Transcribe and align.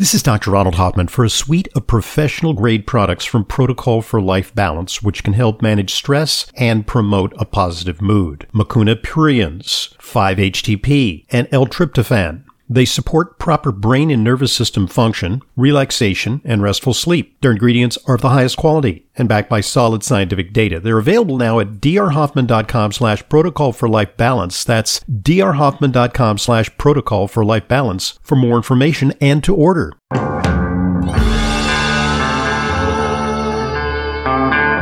This 0.00 0.14
is 0.14 0.22
Dr. 0.22 0.52
Ronald 0.52 0.76
Hoffman 0.76 1.08
for 1.08 1.26
a 1.26 1.28
suite 1.28 1.68
of 1.74 1.86
professional 1.86 2.54
grade 2.54 2.86
products 2.86 3.26
from 3.26 3.44
Protocol 3.44 4.00
for 4.00 4.18
Life 4.18 4.54
Balance, 4.54 5.02
which 5.02 5.22
can 5.22 5.34
help 5.34 5.60
manage 5.60 5.92
stress 5.92 6.50
and 6.56 6.86
promote 6.86 7.34
a 7.36 7.44
positive 7.44 8.00
mood. 8.00 8.46
Mucuna 8.54 8.96
pruriens, 8.96 9.94
5-HTP, 9.98 11.26
and 11.28 11.48
L-tryptophan. 11.52 12.44
They 12.70 12.84
support 12.84 13.40
proper 13.40 13.72
brain 13.72 14.12
and 14.12 14.22
nervous 14.22 14.52
system 14.52 14.86
function, 14.86 15.42
relaxation, 15.56 16.40
and 16.44 16.62
restful 16.62 16.94
sleep. 16.94 17.40
Their 17.40 17.50
ingredients 17.50 17.98
are 18.06 18.14
of 18.14 18.20
the 18.20 18.28
highest 18.28 18.56
quality 18.56 19.08
and 19.16 19.28
backed 19.28 19.50
by 19.50 19.60
solid 19.60 20.04
scientific 20.04 20.52
data. 20.52 20.78
They're 20.78 20.98
available 20.98 21.36
now 21.36 21.58
at 21.58 21.80
drhoffman.com 21.80 22.92
slash 22.92 23.28
protocol 23.28 23.72
for 23.72 23.88
life 23.88 24.16
balance. 24.16 24.62
That's 24.62 25.00
drhoffman.com 25.00 26.38
slash 26.38 26.70
protocol 26.78 27.26
for 27.26 27.44
life 27.44 27.66
balance 27.66 28.20
for 28.22 28.36
more 28.36 28.56
information 28.56 29.14
and 29.20 29.42
to 29.42 29.52
order. 29.52 29.92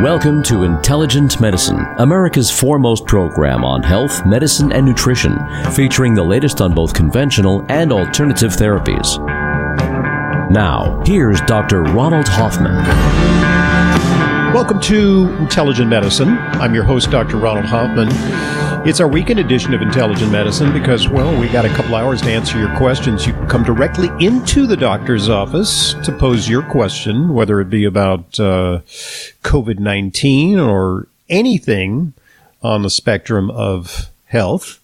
Welcome 0.03 0.45
to 0.45 0.63
Intelligent 0.63 1.41
Medicine, 1.41 1.85
America's 1.99 2.53
foremost 2.53 3.05
program 3.05 3.65
on 3.65 3.83
health, 3.83 4.25
medicine, 4.25 4.71
and 4.71 4.87
nutrition, 4.87 5.37
featuring 5.73 6.15
the 6.15 6.23
latest 6.23 6.61
on 6.61 6.73
both 6.73 6.95
conventional 6.95 7.67
and 7.69 7.91
alternative 7.91 8.53
therapies. 8.53 9.19
Now, 10.53 11.03
here's 11.05 11.41
Dr. 11.41 11.83
Ronald 11.83 12.29
Hoffman. 12.29 12.77
Welcome 14.55 14.81
to 14.83 15.37
Intelligent 15.41 15.91
Medicine. 15.91 16.39
I'm 16.39 16.77
your 16.77 16.85
host, 16.85 17.11
Dr. 17.11 17.37
Ronald 17.37 17.67
Hoffman. 17.67 18.07
It's 18.87 19.01
our 19.01 19.09
weekend 19.09 19.41
edition 19.41 19.75
of 19.75 19.83
Intelligent 19.83 20.31
Medicine 20.31 20.73
because, 20.73 21.09
well, 21.09 21.39
we 21.39 21.49
got 21.49 21.65
a 21.65 21.69
couple 21.71 21.97
hours 21.97 22.23
to 22.23 22.31
answer 22.31 22.59
your 22.59 22.75
questions. 22.77 23.27
You 23.27 23.33
can 23.33 23.49
come 23.49 23.65
directly 23.65 24.09
into 24.25 24.67
the 24.67 24.77
doctor's 24.77 25.29
office 25.29 25.95
to 26.05 26.13
pose 26.13 26.49
your 26.49 26.63
question, 26.63 27.35
whether 27.35 27.61
it 27.61 27.69
be 27.69 27.85
about 27.85 28.39
uh, 28.39 28.81
COVID 29.43 29.81
19 29.81 30.59
or 30.59 31.09
anything 31.29 32.15
on 32.63 32.83
the 32.83 32.89
spectrum 32.89 33.51
of 33.51 34.11
health. 34.27 34.81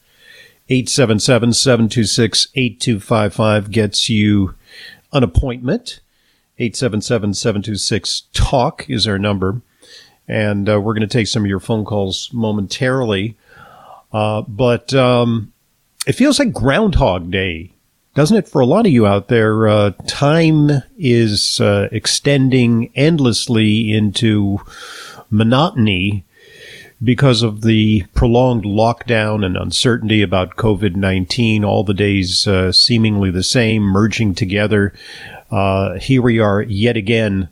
877 0.69 1.53
726 1.53 2.49
8255 2.55 3.71
gets 3.71 4.11
you 4.11 4.55
an 5.13 5.23
appointment. 5.23 6.01
877 6.59 7.33
726 7.35 8.23
TALK 8.33 8.91
is 8.91 9.07
our 9.07 9.19
number. 9.19 9.63
And 10.27 10.69
uh, 10.69 10.81
we're 10.81 10.95
going 10.95 11.09
to 11.09 11.19
take 11.19 11.29
some 11.29 11.45
of 11.45 11.49
your 11.49 11.61
phone 11.61 11.85
calls 11.85 12.31
momentarily. 12.33 13.37
Uh, 14.15 14.43
but 14.43 14.95
um, 14.95 15.53
it 16.07 16.13
feels 16.13 16.39
like 16.39 16.53
Groundhog 16.53 17.33
Day, 17.33 17.73
doesn't 18.15 18.37
it? 18.37 18.49
For 18.49 18.61
a 18.61 18.67
lot 18.67 18.87
of 18.87 18.93
you 18.93 19.09
out 19.09 19.27
there, 19.27 19.67
uh, 19.67 19.91
time 20.07 20.71
is 20.97 21.61
uh, 21.61 21.89
extending 21.91 22.93
endlessly 22.95 23.93
into 23.93 24.61
monotony 25.31 26.25
because 27.03 27.43
of 27.43 27.63
the 27.63 28.05
prolonged 28.15 28.65
lockdown 28.65 29.45
and 29.45 29.57
uncertainty 29.57 30.23
about 30.23 30.55
COVID 30.55 30.95
19, 30.95 31.65
all 31.65 31.83
the 31.83 31.93
days 31.93 32.47
uh, 32.47 32.71
seemingly 32.71 33.33
the 33.33 33.43
same, 33.43 33.83
merging 33.83 34.33
together. 34.33 34.95
Uh, 35.51 35.99
here 35.99 36.23
we 36.23 36.39
are 36.39 36.63
yet 36.63 36.97
again 36.97 37.49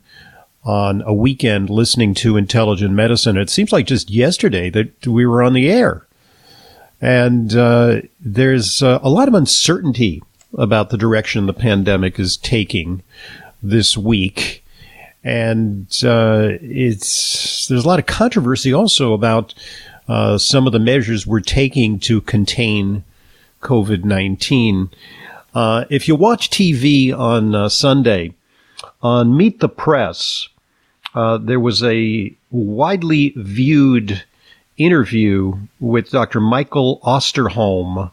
on 0.63 1.01
a 1.01 1.13
weekend 1.13 1.69
listening 1.69 2.13
to 2.13 2.37
intelligent 2.37 2.93
medicine. 2.93 3.35
It 3.35 3.49
seems 3.49 3.73
like 3.73 3.85
just 3.85 4.09
yesterday 4.09 4.69
that 4.69 5.05
we 5.05 5.25
were 5.25 5.43
on 5.43 5.51
the 5.51 5.69
air. 5.69 6.07
And 7.03 7.53
uh, 7.53 7.99
there's 8.21 8.81
uh, 8.81 8.99
a 9.03 9.09
lot 9.09 9.27
of 9.27 9.33
uncertainty 9.33 10.23
about 10.57 10.89
the 10.89 10.97
direction 10.97 11.47
the 11.47 11.53
pandemic 11.53 12.17
is 12.17 12.37
taking 12.37 13.03
this 13.61 13.97
week. 13.97 14.63
And 15.21 15.85
uh, 16.01 16.51
it's 16.61 17.67
there's 17.67 17.83
a 17.83 17.87
lot 17.89 17.99
of 17.99 18.05
controversy 18.05 18.71
also 18.71 19.11
about 19.11 19.53
uh, 20.07 20.37
some 20.37 20.65
of 20.65 20.71
the 20.71 20.79
measures 20.79 21.27
we're 21.27 21.41
taking 21.41 21.99
to 21.99 22.21
contain 22.21 23.03
COVID 23.61 24.05
19. 24.05 24.89
Uh, 25.53 25.83
if 25.89 26.07
you 26.07 26.15
watch 26.15 26.49
TV 26.49 27.13
on 27.13 27.53
uh, 27.53 27.67
Sunday, 27.67 28.33
on 29.01 29.35
Meet 29.35 29.59
the 29.59 29.67
Press, 29.67 30.47
there 31.13 31.59
was 31.59 31.83
a 31.83 32.33
widely 32.49 33.33
viewed 33.35 34.23
interview 34.77 35.53
with 35.79 36.09
Dr. 36.09 36.39
Michael 36.39 36.99
Osterholm, 37.03 38.11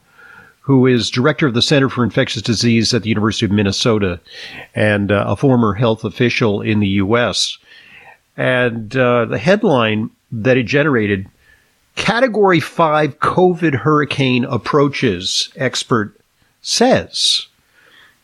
who 0.61 0.87
is 0.87 1.11
director 1.11 1.47
of 1.47 1.55
the 1.55 1.63
Center 1.63 1.89
for 1.89 2.05
Infectious 2.05 2.43
Disease 2.43 2.95
at 2.95 3.03
the 3.03 3.09
University 3.09 3.47
of 3.47 3.53
Minnesota 3.53 4.21
and 4.75 5.11
uh, 5.11 5.25
a 5.27 5.37
former 5.37 5.75
health 5.75 6.05
official 6.05 6.61
in 6.61 6.81
the 6.81 6.89
U.S. 6.89 7.59
And 8.37 8.95
uh, 8.97 9.25
the 9.25 9.39
headline 9.39 10.11
that 10.33 10.57
it 10.57 10.65
generated 10.65 11.29
Category 11.97 12.61
5 12.61 13.19
COVID 13.19 13.75
hurricane 13.75 14.45
approaches, 14.45 15.51
expert 15.57 16.19
says. 16.63 17.47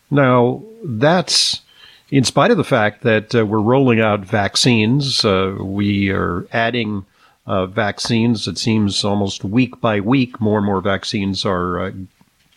Now, 0.09 0.63
that's 0.83 1.61
in 2.09 2.23
spite 2.23 2.51
of 2.51 2.57
the 2.57 2.63
fact 2.63 3.03
that 3.03 3.35
uh, 3.35 3.45
we're 3.45 3.59
rolling 3.59 3.99
out 3.99 4.21
vaccines, 4.21 5.25
uh, 5.25 5.57
we 5.59 6.09
are 6.09 6.47
adding 6.53 7.05
uh, 7.47 7.65
vaccines. 7.65 8.47
It 8.47 8.57
seems 8.57 9.03
almost 9.03 9.43
week 9.43 9.79
by 9.81 9.99
week, 10.01 10.39
more 10.39 10.57
and 10.57 10.65
more 10.65 10.81
vaccines 10.81 11.45
are 11.45 11.79
uh, 11.79 11.91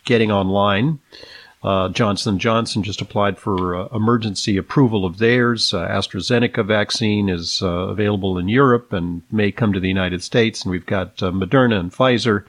getting 0.05 0.31
online. 0.31 0.99
Uh, 1.63 1.89
Johnson 1.89 2.39
Johnson 2.39 2.81
just 2.83 3.01
applied 3.01 3.37
for 3.37 3.75
uh, 3.75 3.87
emergency 3.95 4.57
approval 4.57 5.05
of 5.05 5.19
theirs. 5.19 5.73
Uh, 5.73 5.87
AstraZeneca 5.87 6.65
vaccine 6.65 7.29
is 7.29 7.61
uh, 7.61 7.67
available 7.67 8.37
in 8.37 8.49
Europe 8.49 8.91
and 8.91 9.21
may 9.31 9.51
come 9.51 9.71
to 9.71 9.79
the 9.79 9.87
United 9.87 10.23
States. 10.23 10.63
And 10.63 10.71
we've 10.71 10.85
got 10.85 11.17
Moderna 11.17 11.79
and 11.79 11.91
Pfizer, 11.91 12.45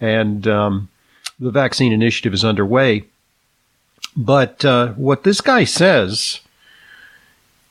and 0.00 0.46
um, 0.48 0.88
the 1.38 1.52
vaccine 1.52 1.92
initiative 1.92 2.34
is 2.34 2.44
underway. 2.44 3.04
But 4.16 4.64
what 4.96 5.22
this 5.22 5.40
guy 5.40 5.64
says, 5.64 6.40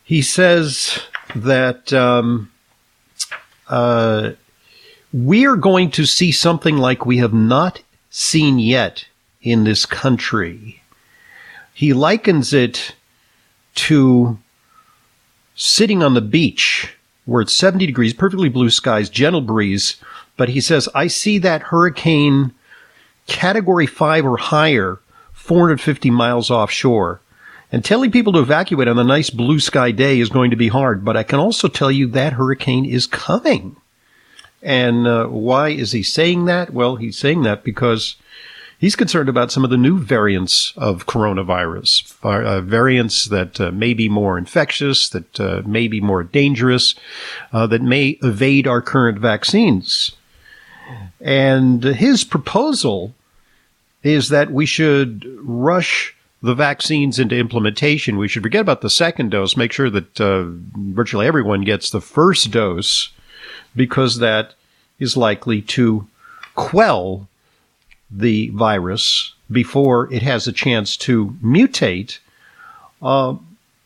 he 0.04 0.22
says 0.22 1.00
that. 1.36 1.94
Um, 1.94 2.50
uh, 3.70 4.32
we 5.14 5.46
are 5.46 5.56
going 5.56 5.92
to 5.92 6.06
see 6.06 6.32
something 6.32 6.78
like 6.78 7.06
we 7.06 7.18
have 7.18 7.34
not 7.34 7.82
seen 8.10 8.60
yet 8.60 9.06
in 9.42 9.64
this 9.64 9.86
country. 9.86 10.82
He 11.74 11.94
likens 11.94 12.54
it 12.54 12.96
to 13.76 14.38
sitting 15.56 16.04
on 16.04 16.14
the 16.14 16.22
beach 16.22 16.96
where 17.26 17.42
it's 17.42 17.54
70 17.54 17.86
degrees, 17.86 18.14
perfectly 18.14 18.50
blue 18.50 18.70
skies, 18.70 19.10
gentle 19.10 19.42
breeze. 19.42 19.98
But 20.36 20.50
he 20.50 20.62
says, 20.62 20.90
I 20.96 21.08
see 21.08 21.38
that 21.40 21.62
hurricane 21.62 22.54
category 23.28 23.86
five 23.86 24.26
or 24.26 24.38
higher, 24.38 25.00
450 25.34 26.10
miles 26.10 26.50
offshore. 26.50 27.22
And 27.72 27.86
telling 27.86 28.12
people 28.12 28.34
to 28.34 28.40
evacuate 28.40 28.88
on 28.88 28.98
a 28.98 29.04
nice 29.04 29.30
blue 29.30 29.60
sky 29.60 29.92
day 29.92 30.20
is 30.20 30.30
going 30.30 30.50
to 30.50 30.58
be 30.58 30.70
hard, 30.70 31.06
but 31.06 31.16
I 31.16 31.24
can 31.24 31.40
also 31.40 31.68
tell 31.68 31.92
you 31.92 32.08
that 32.08 32.34
hurricane 32.34 32.86
is 32.86 33.06
coming. 33.06 33.76
And 34.64 35.08
uh, 35.08 35.28
why 35.28 35.70
is 35.70 35.92
he 35.92 36.04
saying 36.04 36.46
that? 36.46 36.74
Well, 36.74 36.96
he's 36.96 37.18
saying 37.18 37.44
that 37.44 37.64
because 37.64 38.16
he's 38.80 38.96
concerned 38.96 39.30
about 39.30 39.52
some 39.52 39.64
of 39.64 39.70
the 39.70 39.78
new 39.78 40.00
variants 40.00 40.74
of 40.78 41.06
coronavirus, 41.06 42.16
uh, 42.24 42.62
variants 42.62 43.26
that 43.26 43.62
uh, 43.62 43.72
may 43.72 43.94
be 43.94 44.10
more 44.10 44.38
infectious, 44.38 45.10
that 45.10 45.40
uh, 45.40 45.62
may 45.66 45.88
be 45.88 46.02
more 46.02 46.24
dangerous, 46.24 46.96
uh, 47.54 47.68
that 47.68 47.84
may 47.84 48.18
evade 48.24 48.68
our 48.68 48.82
current 48.82 49.20
vaccines. 49.20 50.14
And 51.22 51.84
his 51.84 52.24
proposal 52.24 53.14
is 54.02 54.30
that 54.30 54.52
we 54.52 54.66
should 54.66 55.26
rush 55.42 56.16
the 56.42 56.56
vaccines 56.56 57.20
into 57.20 57.36
implementation, 57.36 58.18
we 58.18 58.28
should 58.28 58.44
forget 58.44 58.62
about 58.62 58.82
the 58.82 58.90
second 58.90 59.32
dose, 59.32 59.58
make 59.58 59.72
sure 59.72 59.90
that 59.90 60.22
uh, 60.22 60.46
virtually 60.78 61.28
everyone 61.28 61.62
gets 61.62 61.90
the 61.90 62.02
first 62.02 62.52
dose, 62.52 63.12
because 63.76 64.20
that 64.20 64.54
is 65.00 65.18
likely 65.18 65.62
to 65.62 66.08
quell 66.56 67.28
the 68.10 68.50
virus 68.50 69.34
before 69.52 70.12
it 70.14 70.22
has 70.22 70.48
a 70.48 70.54
chance 70.54 70.96
to 70.98 71.36
mutate. 71.44 72.20
Uh, 73.02 73.36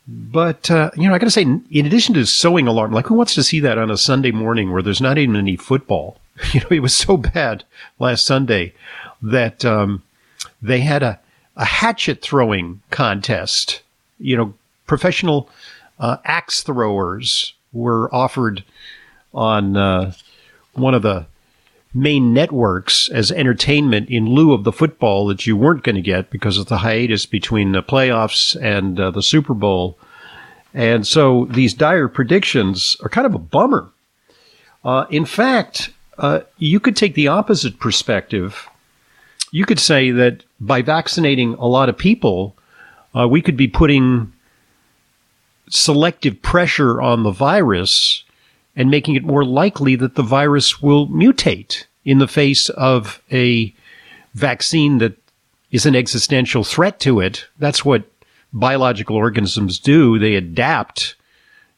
but, 0.08 0.70
uh, 0.70 0.92
you 0.96 1.08
know, 1.08 1.16
I 1.16 1.20
got 1.20 1.28
to 1.28 1.32
say, 1.32 1.44
in 1.44 1.86
addition 1.86 2.14
to 2.16 2.26
sowing 2.26 2.68
alarm, 2.68 2.92
like 2.92 3.08
who 3.08 3.16
wants 3.16 3.36
to 3.36 3.44
see 3.44 3.60
that 3.62 3.78
on 3.78 3.90
a 3.90 3.98
Sunday 3.98 4.32
morning 4.32 4.72
where 4.72 4.82
there's 4.82 5.02
not 5.02 5.18
even 5.18 5.36
any 5.36 5.56
football? 5.56 6.18
You 6.52 6.62
know, 6.62 6.68
it 6.72 6.82
was 6.82 6.96
so 6.96 7.16
bad 7.16 7.64
last 8.00 8.26
Sunday 8.26 8.74
that 9.22 9.64
um, 9.64 10.02
they 10.64 10.80
had 10.80 11.04
a 11.04 11.20
a 11.56 11.66
hatchet 11.66 12.22
throwing 12.22 12.82
contest. 12.90 13.82
You 14.20 14.38
know, 14.38 14.54
professional 14.88 15.50
uh, 16.00 16.18
axe 16.26 16.64
throwers 16.64 17.54
were 17.72 18.14
offered 18.14 18.64
on 19.34 19.78
uh, 19.78 20.14
one 20.74 20.94
of 20.94 21.02
the 21.02 21.26
main 21.94 22.34
networks 22.34 23.10
as 23.10 23.32
entertainment 23.32 24.10
in 24.10 24.26
lieu 24.26 24.54
of 24.54 24.64
the 24.64 24.72
football 24.72 25.28
that 25.28 25.46
you 25.46 25.56
weren't 25.56 25.84
going 25.84 25.96
to 25.96 26.02
get 26.02 26.32
because 26.32 26.58
of 26.58 26.68
the 26.68 26.78
hiatus 26.78 27.26
between 27.26 27.72
the 27.72 27.84
playoffs 27.84 28.60
and 28.62 29.00
uh, 29.00 29.12
the 29.12 29.22
Super 29.22 29.54
Bowl. 29.54 29.98
And 30.74 31.06
so 31.06 31.46
these 31.52 31.74
dire 31.76 32.08
predictions 32.08 32.98
are 33.04 33.10
kind 33.10 33.28
of 33.28 33.36
a 33.36 33.40
bummer. 33.40 33.90
Uh, 34.84 35.06
in 35.12 35.26
fact, 35.26 35.92
uh, 36.18 36.42
you 36.58 36.80
could 36.80 36.96
take 36.96 37.14
the 37.14 37.28
opposite 37.28 37.80
perspective. 37.80 38.68
You 39.52 39.66
could 39.66 39.80
say 39.80 40.10
that 40.12 40.44
by 40.66 40.82
vaccinating 40.82 41.54
a 41.56 41.68
lot 41.68 41.90
of 41.90 41.98
people, 41.98 42.56
uh, 43.18 43.28
we 43.28 43.42
could 43.42 43.58
be 43.58 43.68
putting 43.68 44.32
selective 45.70 46.42
pressure 46.42 47.02
on 47.02 47.24
the 47.24 47.32
virus 47.32 48.24
and 48.76 48.90
making 48.90 49.16
it 49.16 49.24
more 49.24 49.46
likely 49.46 49.96
that 49.96 50.16
the 50.16 50.24
virus 50.24 50.82
will 50.82 51.08
mutate 51.08 51.86
in 52.06 52.20
the 52.20 52.28
face 52.28 52.70
of 52.70 53.22
a 53.32 53.74
vaccine 54.34 54.98
that 54.98 55.16
is 55.72 55.86
an 55.86 55.96
existential 55.96 56.64
threat 56.64 57.00
to 57.00 57.20
it. 57.20 57.48
That's 57.60 57.86
what 57.86 58.04
biological 58.52 59.16
organisms 59.16 59.80
do. 59.80 60.20
They 60.20 60.36
adapt. 60.36 61.16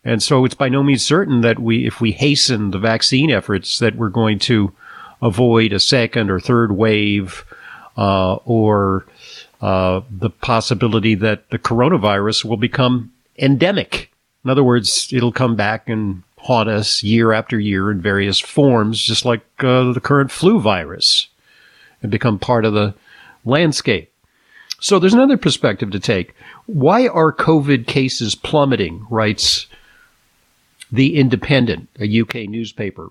And 0.04 0.22
so 0.22 0.46
it's 0.46 0.56
by 0.56 0.70
no 0.70 0.84
means 0.84 1.04
certain 1.04 1.42
that 1.42 1.60
we, 1.60 1.88
if 1.88 2.02
we 2.02 2.12
hasten 2.12 2.72
the 2.72 2.80
vaccine 2.80 3.32
efforts, 3.32 3.80
that 3.80 3.96
we're 3.96 4.10
going 4.10 4.40
to 4.40 4.74
avoid 5.22 5.74
a 5.74 5.80
second 5.80 6.30
or 6.30 6.40
third 6.40 6.74
wave, 6.74 7.46
uh, 7.98 8.36
or 8.46 9.06
uh, 9.62 10.02
the 10.10 10.30
possibility 10.30 11.16
that 11.16 11.50
the 11.50 11.60
coronavirus 11.60 12.46
will 12.46 12.58
become 12.58 13.12
endemic. 13.38 14.12
In 14.44 14.50
other 14.50 14.64
words, 14.64 15.10
it'll 15.12 15.32
come 15.32 15.56
back 15.56 15.90
and 15.90 16.24
haunt 16.38 16.70
us 16.70 17.02
year 17.02 17.32
after 17.32 17.60
year 17.60 17.90
in 17.90 18.02
various 18.02 18.40
forms, 18.40 19.02
just 19.02 19.26
like 19.26 19.44
uh, 19.60 19.92
the 19.92 20.02
current 20.02 20.30
flu 20.30 20.60
virus, 20.60 21.28
and 22.02 22.12
become 22.12 22.38
part 22.38 22.66
of 22.66 22.74
the 22.74 22.94
landscape. 23.44 24.12
So 24.80 25.00
there's 25.00 25.14
another 25.14 25.38
perspective 25.38 25.90
to 25.92 26.00
take. 26.00 26.36
Why 26.68 27.08
are 27.08 27.34
COVID 27.34 27.88
cases 27.88 28.36
plummeting? 28.36 29.08
Writes 29.10 29.66
The 30.92 31.16
Independent, 31.16 31.90
a 32.00 32.22
UK 32.22 32.48
newspaper. 32.50 33.10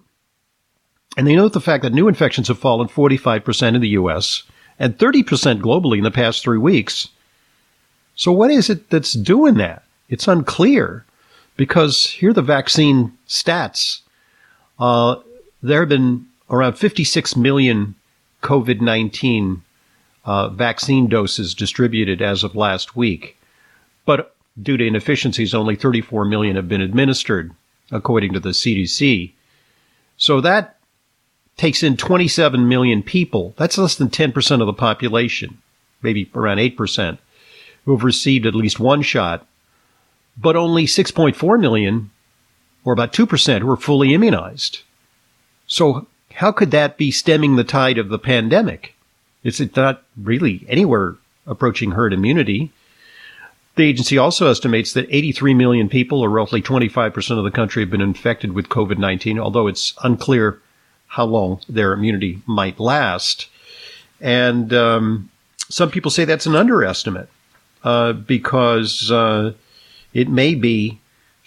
And 1.16 1.26
they 1.26 1.34
note 1.34 1.52
the 1.52 1.60
fact 1.60 1.82
that 1.82 1.92
new 1.92 2.06
infections 2.06 2.48
have 2.48 2.58
fallen 2.58 2.88
45% 2.88 3.74
in 3.74 3.80
the 3.80 3.88
US 3.90 4.44
and 4.78 4.98
30% 4.98 5.60
globally 5.60 5.98
in 5.98 6.04
the 6.04 6.10
past 6.10 6.42
three 6.42 6.58
weeks. 6.58 7.08
So 8.16 8.32
what 8.32 8.50
is 8.50 8.70
it 8.70 8.90
that's 8.90 9.12
doing 9.12 9.54
that? 9.54 9.84
It's 10.08 10.28
unclear 10.28 11.04
because 11.56 12.06
here 12.06 12.30
are 12.30 12.34
the 12.34 12.42
vaccine 12.42 13.16
stats. 13.28 14.00
Uh, 14.78 15.16
there 15.62 15.80
have 15.80 15.88
been 15.88 16.26
around 16.50 16.74
56 16.74 17.36
million 17.36 17.94
COVID 18.42 18.80
19 18.80 19.62
uh, 20.24 20.48
vaccine 20.50 21.08
doses 21.08 21.54
distributed 21.54 22.22
as 22.22 22.44
of 22.44 22.54
last 22.54 22.96
week. 22.96 23.36
But 24.06 24.34
due 24.60 24.76
to 24.76 24.86
inefficiencies, 24.86 25.54
only 25.54 25.76
34 25.76 26.24
million 26.24 26.56
have 26.56 26.68
been 26.68 26.80
administered, 26.80 27.52
according 27.90 28.32
to 28.34 28.40
the 28.40 28.50
CDC. 28.50 29.32
So 30.16 30.40
that 30.40 30.73
takes 31.56 31.82
in 31.82 31.96
27 31.96 32.68
million 32.68 33.02
people. 33.02 33.54
That's 33.56 33.78
less 33.78 33.94
than 33.94 34.10
10% 34.10 34.60
of 34.60 34.66
the 34.66 34.72
population, 34.72 35.58
maybe 36.02 36.30
around 36.34 36.58
8%, 36.58 37.18
who 37.84 37.92
have 37.92 38.04
received 38.04 38.46
at 38.46 38.54
least 38.54 38.80
one 38.80 39.02
shot 39.02 39.46
but 40.36 40.56
only 40.56 40.86
6.4 40.86 41.60
million, 41.60 42.10
or 42.84 42.92
about 42.92 43.12
2%, 43.12 43.60
who 43.60 43.70
are 43.70 43.76
fully 43.76 44.14
immunized. 44.14 44.80
So 45.66 46.06
how 46.34 46.52
could 46.52 46.70
that 46.72 46.98
be 46.98 47.10
stemming 47.10 47.56
the 47.56 47.64
tide 47.64 47.98
of 47.98 48.08
the 48.08 48.18
pandemic? 48.18 48.94
Is 49.42 49.60
it 49.60 49.76
not 49.76 50.02
really 50.20 50.64
anywhere 50.68 51.16
approaching 51.46 51.92
herd 51.92 52.12
immunity? 52.12 52.72
The 53.76 53.84
agency 53.84 54.18
also 54.18 54.48
estimates 54.48 54.92
that 54.92 55.06
83 55.10 55.54
million 55.54 55.88
people, 55.88 56.20
or 56.20 56.28
roughly 56.28 56.62
25% 56.62 57.38
of 57.38 57.44
the 57.44 57.50
country, 57.50 57.82
have 57.82 57.90
been 57.90 58.00
infected 58.00 58.52
with 58.52 58.68
COVID 58.68 58.98
19, 58.98 59.38
although 59.38 59.66
it's 59.66 59.94
unclear 60.02 60.60
how 61.14 61.24
long 61.24 61.60
their 61.68 61.92
immunity 61.92 62.42
might 62.44 62.80
last. 62.80 63.46
And 64.20 64.74
um, 64.74 65.30
some 65.68 65.88
people 65.88 66.10
say 66.10 66.24
that's 66.24 66.46
an 66.46 66.56
underestimate 66.56 67.28
uh, 67.84 68.14
because 68.14 69.12
uh, 69.12 69.52
it 70.12 70.28
may 70.28 70.56
be 70.56 70.98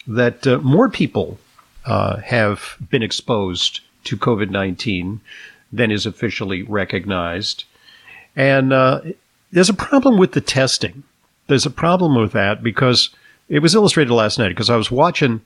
that 0.06 0.46
uh, 0.46 0.56
more 0.58 0.88
people 0.88 1.38
uh, 1.84 2.16
have 2.16 2.76
been 2.90 3.02
exposed 3.02 3.80
to 4.04 4.16
COVID 4.16 4.48
19 4.48 5.20
than 5.70 5.90
is 5.90 6.06
officially 6.06 6.62
recognized. 6.62 7.64
And 8.34 8.72
uh, 8.72 9.02
there's 9.52 9.68
a 9.68 9.74
problem 9.74 10.16
with 10.16 10.32
the 10.32 10.40
testing. 10.40 11.02
There's 11.46 11.66
a 11.66 11.70
problem 11.70 12.14
with 12.14 12.32
that 12.32 12.62
because 12.62 13.10
it 13.50 13.58
was 13.58 13.74
illustrated 13.74 14.14
last 14.14 14.38
night 14.38 14.48
because 14.48 14.70
I 14.70 14.76
was 14.76 14.90
watching 14.90 15.42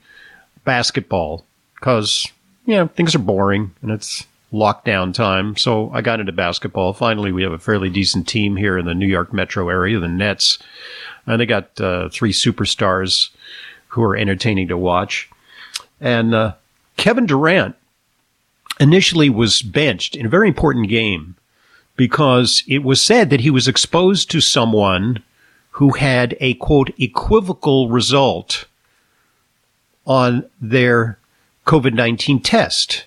basketball 0.63 1.45
because, 1.75 2.31
know, 2.65 2.87
things 2.87 3.15
are 3.15 3.19
boring 3.19 3.71
and 3.81 3.91
it's 3.91 4.25
lockdown 4.53 5.13
time. 5.13 5.57
So 5.57 5.89
I 5.91 6.01
got 6.01 6.19
into 6.19 6.31
basketball. 6.31 6.93
Finally, 6.93 7.31
we 7.31 7.43
have 7.43 7.51
a 7.51 7.57
fairly 7.57 7.89
decent 7.89 8.27
team 8.27 8.55
here 8.55 8.77
in 8.77 8.85
the 8.85 8.93
New 8.93 9.07
York 9.07 9.33
metro 9.33 9.69
area, 9.69 9.99
the 9.99 10.07
Nets. 10.07 10.59
And 11.25 11.41
they 11.41 11.45
got 11.45 11.79
uh, 11.81 12.09
three 12.09 12.31
superstars 12.31 13.29
who 13.87 14.03
are 14.03 14.15
entertaining 14.15 14.67
to 14.67 14.77
watch. 14.77 15.29
And 15.99 16.35
uh, 16.35 16.53
Kevin 16.97 17.25
Durant 17.25 17.75
initially 18.79 19.29
was 19.29 19.61
benched 19.61 20.15
in 20.15 20.25
a 20.25 20.29
very 20.29 20.47
important 20.47 20.89
game 20.89 21.35
because 21.95 22.63
it 22.67 22.79
was 22.79 23.01
said 23.01 23.29
that 23.29 23.41
he 23.41 23.49
was 23.49 23.67
exposed 23.67 24.29
to 24.31 24.41
someone 24.41 25.23
who 25.71 25.91
had 25.93 26.37
a 26.39 26.53
quote 26.55 26.91
equivocal 26.99 27.89
result 27.89 28.65
on 30.05 30.47
their 30.61 31.17
COVID 31.65 31.93
19 31.93 32.41
test. 32.41 33.05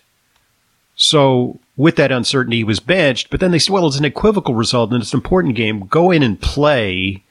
So 0.95 1.59
with 1.77 1.97
that 1.97 2.11
uncertainty, 2.11 2.59
he 2.59 2.65
was 2.65 2.81
benched, 2.81 3.29
but 3.29 3.39
then 3.39 3.51
they 3.51 3.59
said, 3.59 3.73
well, 3.73 3.87
it's 3.87 3.99
an 3.99 4.05
equivocal 4.07 4.55
result 4.55 4.93
and 4.93 5.03
it's 5.03 5.13
an 5.13 5.19
important 5.19 5.55
game. 5.55 5.87
Go 5.87 6.11
in 6.11 6.23
and 6.23 6.41
play 6.41 7.23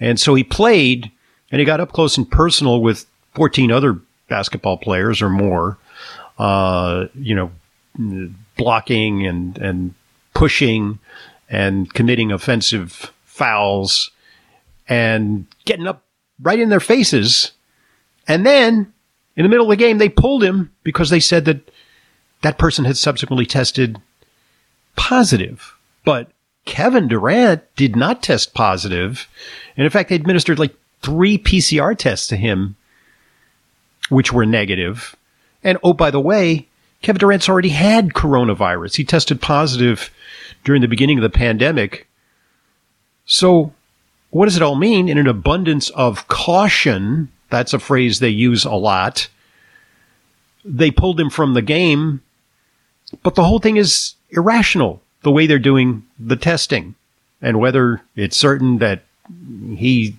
and 0.00 0.18
so 0.18 0.34
he 0.34 0.44
played 0.44 1.10
and 1.50 1.60
he 1.60 1.64
got 1.64 1.80
up 1.80 1.92
close 1.92 2.16
and 2.16 2.30
personal 2.30 2.80
with 2.80 3.06
14 3.34 3.70
other 3.70 4.00
basketball 4.28 4.76
players 4.76 5.22
or 5.22 5.28
more, 5.28 5.78
uh, 6.38 7.06
you 7.14 7.34
know, 7.34 7.50
blocking 8.56 9.26
and, 9.26 9.58
and 9.58 9.94
pushing 10.34 10.98
and 11.48 11.92
committing 11.94 12.32
offensive 12.32 13.12
fouls 13.24 14.10
and 14.88 15.46
getting 15.64 15.86
up 15.86 16.02
right 16.40 16.58
in 16.58 16.70
their 16.70 16.80
faces. 16.80 17.52
And 18.26 18.44
then 18.44 18.92
in 19.36 19.42
the 19.42 19.48
middle 19.48 19.66
of 19.66 19.70
the 19.70 19.76
game, 19.76 19.98
they 19.98 20.08
pulled 20.08 20.44
him 20.44 20.72
because 20.82 21.10
they 21.10 21.20
said 21.20 21.44
that 21.46 21.70
that 22.42 22.58
person 22.58 22.84
had 22.84 22.96
subsequently 22.96 23.46
tested 23.46 24.00
positive. 24.96 25.76
But 26.04 26.30
Kevin 26.64 27.08
Durant 27.08 27.62
did 27.76 27.96
not 27.96 28.22
test 28.22 28.54
positive. 28.54 29.28
And 29.76 29.84
in 29.84 29.90
fact, 29.90 30.08
they 30.08 30.14
administered 30.14 30.58
like 30.58 30.74
three 31.02 31.38
PCR 31.38 31.96
tests 31.96 32.26
to 32.28 32.36
him, 32.36 32.76
which 34.08 34.32
were 34.32 34.46
negative. 34.46 35.16
And 35.62 35.78
oh, 35.82 35.94
by 35.94 36.10
the 36.10 36.20
way, 36.20 36.68
Kevin 37.02 37.20
Durant's 37.20 37.48
already 37.48 37.70
had 37.70 38.14
coronavirus. 38.14 38.96
He 38.96 39.04
tested 39.04 39.40
positive 39.40 40.10
during 40.64 40.80
the 40.80 40.88
beginning 40.88 41.18
of 41.18 41.22
the 41.22 41.30
pandemic. 41.30 42.08
So 43.26 43.72
what 44.30 44.46
does 44.46 44.56
it 44.56 44.62
all 44.62 44.74
mean? 44.74 45.08
In 45.08 45.18
an 45.18 45.26
abundance 45.26 45.90
of 45.90 46.26
caution, 46.28 47.30
that's 47.54 47.72
a 47.72 47.78
phrase 47.78 48.18
they 48.18 48.28
use 48.28 48.64
a 48.64 48.74
lot. 48.74 49.28
They 50.64 50.90
pulled 50.90 51.20
him 51.20 51.30
from 51.30 51.54
the 51.54 51.62
game, 51.62 52.20
but 53.22 53.36
the 53.36 53.44
whole 53.44 53.60
thing 53.60 53.76
is 53.76 54.14
irrational 54.30 55.00
the 55.22 55.30
way 55.30 55.46
they're 55.46 55.58
doing 55.58 56.04
the 56.18 56.36
testing 56.36 56.96
and 57.40 57.60
whether 57.60 58.02
it's 58.16 58.36
certain 58.36 58.78
that 58.78 59.02
he 59.76 60.16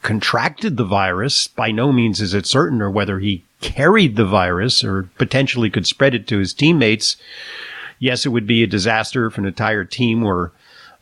contracted 0.00 0.76
the 0.76 0.84
virus. 0.84 1.46
By 1.46 1.72
no 1.72 1.92
means 1.92 2.20
is 2.20 2.32
it 2.32 2.46
certain, 2.46 2.80
or 2.80 2.90
whether 2.90 3.18
he 3.18 3.44
carried 3.60 4.16
the 4.16 4.24
virus 4.24 4.82
or 4.82 5.10
potentially 5.18 5.68
could 5.68 5.86
spread 5.86 6.14
it 6.14 6.26
to 6.28 6.38
his 6.38 6.54
teammates. 6.54 7.16
Yes, 7.98 8.24
it 8.24 8.30
would 8.30 8.46
be 8.46 8.62
a 8.62 8.66
disaster 8.66 9.26
if 9.26 9.36
an 9.36 9.44
entire 9.44 9.84
team 9.84 10.22
were 10.22 10.52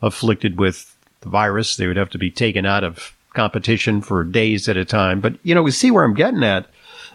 afflicted 0.01 0.59
with 0.59 0.95
the 1.21 1.29
virus. 1.29 1.75
They 1.75 1.87
would 1.87 1.97
have 1.97 2.09
to 2.11 2.17
be 2.17 2.29
taken 2.29 2.65
out 2.65 2.83
of 2.83 3.15
competition 3.33 4.01
for 4.01 4.23
days 4.23 4.67
at 4.67 4.77
a 4.77 4.85
time. 4.85 5.21
But, 5.21 5.35
you 5.43 5.55
know, 5.55 5.63
we 5.63 5.71
see 5.71 5.91
where 5.91 6.03
I'm 6.03 6.13
getting 6.13 6.43
at 6.43 6.67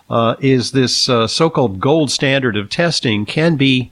uh, 0.08 0.36
is 0.40 0.72
this 0.72 1.08
uh, 1.08 1.26
so 1.26 1.50
called 1.50 1.80
gold 1.80 2.10
standard 2.10 2.56
of 2.56 2.70
testing 2.70 3.26
can 3.26 3.56
be 3.56 3.90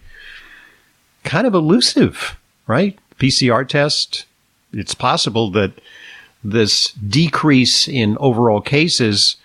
kind 1.24 1.46
of 1.46 1.54
elusive, 1.54 2.38
right? 2.66 2.98
PCR 3.18 3.66
test, 3.66 4.26
it's 4.72 4.94
possible 4.94 5.50
that 5.52 5.72
this 6.42 6.92
decrease 6.92 7.88
in 7.88 8.16
overall 8.18 8.60
cases 8.60 9.36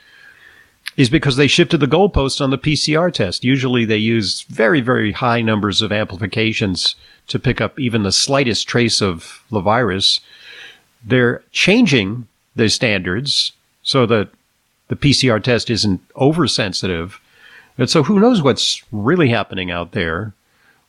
is 0.97 1.09
because 1.09 1.37
they 1.37 1.47
shifted 1.47 1.79
the 1.79 1.87
goalpost 1.87 2.41
on 2.41 2.49
the 2.49 2.57
PCR 2.57 3.11
test. 3.11 3.45
Usually 3.45 3.85
they 3.85 3.97
use 3.97 4.41
very, 4.49 4.81
very 4.81 5.13
high 5.13 5.41
numbers 5.41 5.81
of 5.81 5.93
amplifications 5.93 6.95
to 7.27 7.39
pick 7.39 7.61
up 7.61 7.79
even 7.79 8.03
the 8.03 8.11
slightest 8.11 8.67
trace 8.67 9.01
of 9.01 9.41
the 9.49 9.61
virus. 9.61 10.19
They're 11.05 11.41
changing 11.51 12.27
the 12.59 12.69
standards 12.69 13.53
so 13.81 14.05
that 14.05 14.29
the 14.89 14.95
PCR 14.95 15.41
test 15.41 15.69
isn't 15.69 16.01
oversensitive. 16.15 17.19
And 17.77 17.89
so 17.89 18.03
who 18.03 18.19
knows 18.19 18.41
what's 18.41 18.83
really 18.91 19.29
happening 19.29 19.71
out 19.71 19.93
there? 19.93 20.33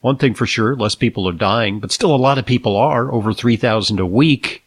One 0.00 0.16
thing 0.16 0.34
for 0.34 0.46
sure, 0.46 0.74
less 0.74 0.94
people 0.94 1.28
are 1.28 1.32
dying, 1.32 1.78
but 1.78 1.92
still 1.92 2.14
a 2.14 2.16
lot 2.16 2.38
of 2.38 2.46
people 2.46 2.76
are, 2.76 3.12
over 3.12 3.32
3,000 3.32 4.00
a 4.00 4.06
week. 4.06 4.62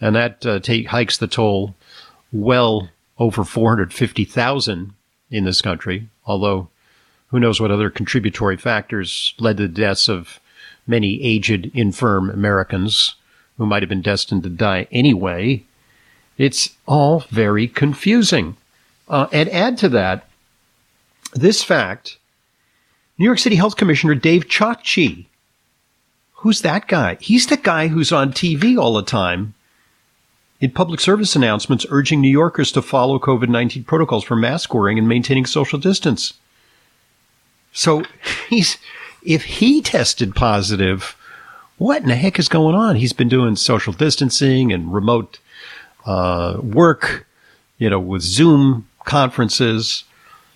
And 0.00 0.16
that 0.16 0.44
uh, 0.44 0.58
take, 0.60 0.88
hikes 0.88 1.18
the 1.18 1.26
toll 1.26 1.74
well 2.32 2.90
over 3.18 3.44
450,000 3.44 4.92
in 5.30 5.44
this 5.44 5.60
country, 5.60 6.08
although 6.26 6.68
who 7.28 7.38
knows 7.40 7.60
what 7.60 7.70
other 7.70 7.90
contributory 7.90 8.56
factors 8.56 9.34
led 9.38 9.56
to 9.58 9.64
the 9.64 9.68
deaths 9.68 10.08
of 10.08 10.40
many 10.86 11.22
aged, 11.22 11.70
infirm 11.74 12.30
Americans 12.30 13.14
who 13.58 13.66
might 13.66 13.82
have 13.82 13.88
been 13.88 14.02
destined 14.02 14.42
to 14.42 14.48
die 14.48 14.86
anyway. 14.90 15.62
It's 16.36 16.70
all 16.86 17.20
very 17.30 17.68
confusing. 17.68 18.56
Uh, 19.08 19.26
and 19.32 19.48
add 19.50 19.78
to 19.78 19.88
that 19.90 20.28
this 21.34 21.62
fact 21.62 22.16
New 23.18 23.24
York 23.24 23.38
City 23.38 23.56
Health 23.56 23.76
Commissioner 23.76 24.14
Dave 24.14 24.48
Chokshi. 24.48 25.26
Who's 26.36 26.62
that 26.62 26.88
guy? 26.88 27.16
He's 27.20 27.46
the 27.46 27.56
guy 27.56 27.88
who's 27.88 28.12
on 28.12 28.32
TV 28.32 28.78
all 28.78 28.94
the 28.94 29.02
time 29.02 29.54
in 30.60 30.70
public 30.70 31.00
service 31.00 31.36
announcements 31.36 31.86
urging 31.90 32.20
New 32.20 32.30
Yorkers 32.30 32.72
to 32.72 32.82
follow 32.82 33.18
COVID 33.18 33.48
19 33.48 33.84
protocols 33.84 34.24
for 34.24 34.36
mask 34.36 34.74
wearing 34.74 34.98
and 34.98 35.08
maintaining 35.08 35.46
social 35.46 35.78
distance. 35.78 36.34
So 37.72 38.04
he's, 38.48 38.78
if 39.22 39.44
he 39.44 39.82
tested 39.82 40.34
positive, 40.34 41.16
what 41.76 42.02
in 42.02 42.08
the 42.08 42.16
heck 42.16 42.38
is 42.38 42.48
going 42.48 42.74
on? 42.74 42.96
He's 42.96 43.12
been 43.12 43.28
doing 43.28 43.56
social 43.56 43.92
distancing 43.92 44.72
and 44.72 44.92
remote 44.92 45.38
uh, 46.06 46.58
work, 46.62 47.26
you 47.78 47.90
know, 47.90 48.00
with 48.00 48.22
Zoom 48.22 48.88
conferences. 49.04 50.04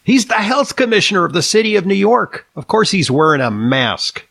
He's 0.04 0.26
the 0.26 0.34
health 0.34 0.76
commissioner 0.76 1.24
of 1.24 1.32
the 1.32 1.42
city 1.42 1.76
of 1.76 1.86
New 1.86 1.94
York. 1.94 2.46
Of 2.56 2.66
course, 2.66 2.90
he's 2.90 3.10
wearing 3.10 3.40
a 3.40 3.50
mask. 3.50 4.26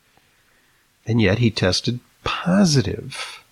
And 1.06 1.22
yet 1.22 1.38
he 1.38 1.52
tested 1.52 2.00
positive. 2.24 3.44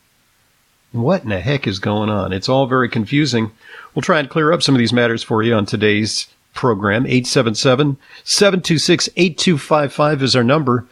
What 0.92 1.24
in 1.24 1.30
the 1.30 1.40
heck 1.40 1.68
is 1.68 1.80
going 1.80 2.10
on? 2.10 2.34
It's 2.34 2.50
all 2.50 2.68
very 2.68 2.90
confusing. 2.90 3.52
We'll 3.94 4.02
try 4.02 4.20
and 4.20 4.30
clear 4.30 4.52
up 4.52 4.64
some 4.64 4.76
of 4.76 4.80
these 4.80 4.94
matters 4.94 5.24
for 5.24 5.44
you 5.44 5.54
on 5.54 5.66
today's 5.66 6.28
program. 6.54 7.06
877 7.06 7.98
726 8.24 9.10
8255 9.16 10.24
is 10.24 10.36
our 10.36 10.44
number. 10.44 10.86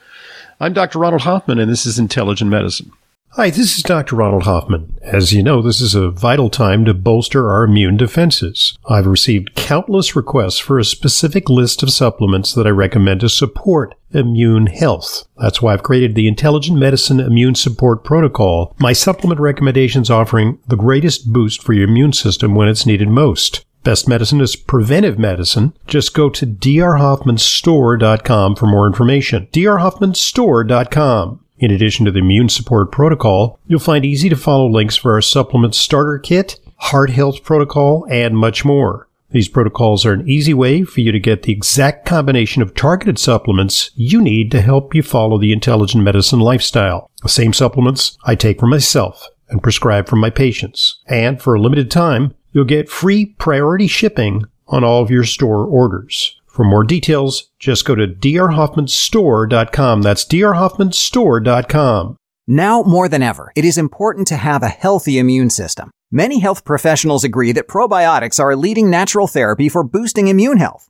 I'm 0.60 0.74
Dr. 0.74 1.00
Ronald 1.00 1.24
Hoffman, 1.24 1.60
and 1.60 1.72
this 1.72 1.86
is 1.86 1.98
Intelligent 1.98 2.50
Medicine. 2.50 2.92
Hi, 3.36 3.50
this 3.50 3.76
is 3.76 3.82
Dr. 3.82 4.18
Ronald 4.18 4.44
Hoffman. 4.44 4.96
As 5.02 5.34
you 5.34 5.42
know, 5.42 5.64
this 5.64 5.82
is 5.82 5.96
a 5.96 6.12
vital 6.12 6.52
time 6.52 6.86
to 6.86 6.94
bolster 6.94 7.50
our 7.50 7.64
immune 7.64 7.98
defenses. 7.98 8.78
I've 8.88 9.08
received 9.08 9.56
countless 9.56 10.16
requests 10.16 10.60
for 10.60 10.78
a 10.78 10.86
specific 10.86 11.50
list 11.50 11.82
of 11.82 11.90
supplements 11.90 12.54
that 12.54 12.68
I 12.68 12.70
recommend 12.70 13.22
to 13.22 13.30
support 13.30 13.96
immune 14.12 14.68
health. 14.68 15.28
That's 15.36 15.64
why 15.64 15.74
I've 15.74 15.82
created 15.82 16.14
the 16.14 16.28
Intelligent 16.28 16.78
Medicine 16.78 17.20
Immune 17.20 17.56
Support 17.56 18.04
Protocol, 18.04 18.76
my 18.78 18.94
supplement 18.94 19.40
recommendations 19.40 20.12
offering 20.12 20.60
the 20.68 20.78
greatest 20.78 21.34
boost 21.34 21.64
for 21.64 21.74
your 21.74 21.90
immune 21.90 22.14
system 22.14 22.54
when 22.54 22.68
it's 22.68 22.86
needed 22.86 23.08
most. 23.08 23.66
Best 23.84 24.08
medicine 24.08 24.42
is 24.42 24.56
preventive 24.56 25.18
medicine. 25.18 25.74
Just 25.88 26.14
go 26.14 26.30
to 26.30 26.46
drhoffmanstore.com 26.46 28.56
for 28.58 28.68
more 28.68 28.86
information. 28.86 29.48
drhoffmanstore.com. 29.52 31.43
In 31.64 31.72
addition 31.72 32.04
to 32.04 32.12
the 32.12 32.20
immune 32.20 32.50
support 32.50 32.92
protocol, 32.92 33.58
you'll 33.68 33.80
find 33.80 34.04
easy 34.04 34.28
to 34.28 34.36
follow 34.36 34.68
links 34.68 34.98
for 34.98 35.14
our 35.14 35.22
supplement 35.22 35.74
starter 35.74 36.20
kit, 36.20 36.60
heart 36.76 37.10
health 37.10 37.42
protocol, 37.42 38.06
and 38.10 38.38
much 38.38 38.66
more. 38.66 39.08
These 39.32 39.48
protocols 39.48 40.06
are 40.06 40.12
an 40.12 40.28
easy 40.28 40.54
way 40.54 40.84
for 40.84 41.00
you 41.00 41.14
to 41.14 41.22
get 41.22 41.44
the 41.44 41.54
exact 41.54 42.06
combination 42.06 42.62
of 42.62 42.76
targeted 42.76 43.18
supplements 43.18 43.92
you 43.96 44.22
need 44.22 44.52
to 44.52 44.60
help 44.60 44.94
you 44.94 45.02
follow 45.02 45.38
the 45.38 45.54
intelligent 45.54 46.04
medicine 46.04 46.42
lifestyle. 46.42 47.10
The 47.22 47.30
same 47.30 47.54
supplements 47.54 48.18
I 48.26 48.36
take 48.36 48.60
for 48.60 48.68
myself 48.68 49.26
and 49.48 49.64
prescribe 49.64 50.10
for 50.10 50.18
my 50.18 50.32
patients. 50.32 51.00
And 51.08 51.42
for 51.42 51.56
a 51.56 51.62
limited 51.62 51.90
time, 51.90 52.34
you'll 52.52 52.66
get 52.66 52.90
free 52.90 53.28
priority 53.38 53.88
shipping 53.88 54.44
on 54.68 54.84
all 54.84 55.02
of 55.02 55.10
your 55.10 55.24
store 55.24 55.66
orders. 55.66 56.42
For 56.54 56.64
more 56.64 56.84
details, 56.84 57.50
just 57.58 57.84
go 57.84 57.96
to 57.96 58.06
drhoffmanstore.com. 58.06 60.02
That's 60.04 60.24
drhoffmanstore.com. 60.24 62.18
Now 62.46 62.84
more 62.84 63.10
than 63.10 63.24
ever, 63.24 63.52
it 63.56 63.66
is 63.66 63.80
important 63.80 64.28
to 64.28 64.36
have 64.36 64.62
a 64.62 64.68
healthy 64.68 65.18
immune 65.18 65.50
system. 65.50 65.90
Many 66.12 66.38
health 66.42 66.64
professionals 66.64 67.24
agree 67.24 67.54
that 67.54 67.68
probiotics 67.68 68.40
are 68.40 68.52
a 68.52 68.56
leading 68.56 68.92
natural 68.92 69.26
therapy 69.26 69.68
for 69.68 69.84
boosting 69.84 70.28
immune 70.28 70.58
health. 70.58 70.90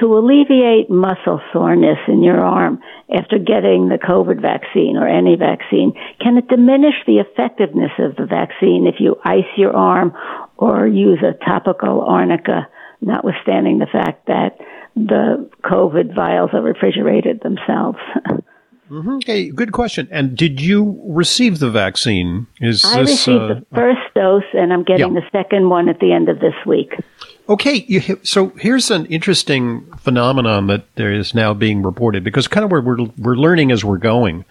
to 0.00 0.18
alleviate 0.18 0.90
muscle 0.90 1.40
soreness 1.52 1.98
in 2.08 2.24
your 2.24 2.40
arm 2.40 2.80
after 3.16 3.38
getting 3.38 3.88
the 3.88 3.98
COVID 3.98 4.42
vaccine 4.42 4.96
or 4.96 5.06
any 5.06 5.36
vaccine, 5.36 5.92
can 6.20 6.36
it 6.36 6.48
diminish 6.48 6.96
the 7.06 7.20
effectiveness 7.20 7.92
of 8.00 8.16
the 8.16 8.26
vaccine 8.26 8.88
if 8.92 8.96
you 8.98 9.20
ice 9.24 9.44
your 9.56 9.72
arm 9.72 10.12
or 10.56 10.84
use 10.84 11.22
a 11.22 11.34
topical 11.44 12.00
arnica, 12.00 12.66
notwithstanding 13.00 13.78
the 13.78 13.86
fact 13.86 14.26
that 14.26 14.58
the 14.96 15.48
COVID 15.62 16.14
vials 16.14 16.50
are 16.54 16.62
refrigerated 16.62 17.40
themselves. 17.42 17.98
mm-hmm. 18.90 19.16
Okay, 19.16 19.50
good 19.50 19.72
question. 19.72 20.08
And 20.10 20.36
did 20.36 20.60
you 20.60 21.00
receive 21.06 21.58
the 21.58 21.70
vaccine? 21.70 22.46
Is 22.60 22.84
I 22.84 23.02
this, 23.02 23.10
received 23.10 23.42
uh, 23.42 23.46
the 23.48 23.66
first 23.74 24.14
dose, 24.14 24.42
and 24.54 24.72
I'm 24.72 24.84
getting 24.84 25.14
yeah. 25.14 25.20
the 25.20 25.26
second 25.30 25.68
one 25.68 25.88
at 25.88 26.00
the 26.00 26.12
end 26.12 26.30
of 26.30 26.40
this 26.40 26.54
week. 26.64 26.94
Okay, 27.48 27.84
you, 27.86 28.18
so 28.24 28.48
here's 28.58 28.90
an 28.90 29.06
interesting 29.06 29.86
phenomenon 29.98 30.66
that 30.66 30.92
there 30.96 31.12
is 31.12 31.34
now 31.34 31.54
being 31.54 31.82
reported 31.82 32.24
because 32.24 32.48
kind 32.48 32.64
of 32.64 32.72
where 32.72 32.80
we're 32.80 33.04
we're 33.18 33.36
learning 33.36 33.70
as 33.70 33.84
we're 33.84 33.98
going 33.98 34.44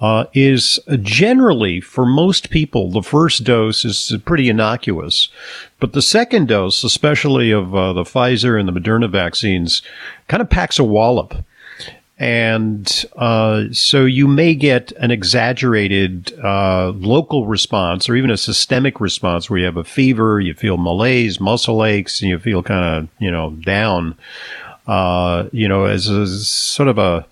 uh, 0.00 0.24
is 0.32 0.80
generally 1.02 1.80
for 1.80 2.06
most 2.06 2.50
people 2.50 2.90
the 2.90 3.02
first 3.02 3.44
dose 3.44 3.84
is 3.84 4.16
pretty 4.24 4.48
innocuous, 4.48 5.28
but 5.78 5.92
the 5.92 6.02
second 6.02 6.48
dose, 6.48 6.82
especially 6.82 7.50
of 7.50 7.74
uh, 7.74 7.92
the 7.92 8.04
Pfizer 8.04 8.58
and 8.58 8.68
the 8.68 8.72
Moderna 8.72 9.10
vaccines, 9.10 9.82
kind 10.28 10.40
of 10.40 10.48
packs 10.48 10.78
a 10.78 10.84
wallop. 10.84 11.34
And 12.18 13.06
uh, 13.16 13.64
so 13.72 14.04
you 14.04 14.28
may 14.28 14.54
get 14.54 14.92
an 14.92 15.10
exaggerated 15.10 16.38
uh, 16.44 16.90
local 16.90 17.46
response 17.46 18.10
or 18.10 18.14
even 18.14 18.30
a 18.30 18.36
systemic 18.36 19.00
response 19.00 19.48
where 19.48 19.58
you 19.58 19.64
have 19.64 19.78
a 19.78 19.84
fever, 19.84 20.38
you 20.38 20.52
feel 20.52 20.76
malaise, 20.76 21.40
muscle 21.40 21.82
aches, 21.82 22.20
and 22.20 22.28
you 22.28 22.38
feel 22.38 22.62
kind 22.62 22.84
of, 22.84 23.08
you 23.18 23.30
know, 23.30 23.52
down, 23.64 24.18
uh, 24.86 25.48
you 25.50 25.66
know, 25.66 25.86
as 25.86 26.08
a 26.08 26.26
sort 26.26 26.90
of 26.90 26.98
a, 26.98 27.24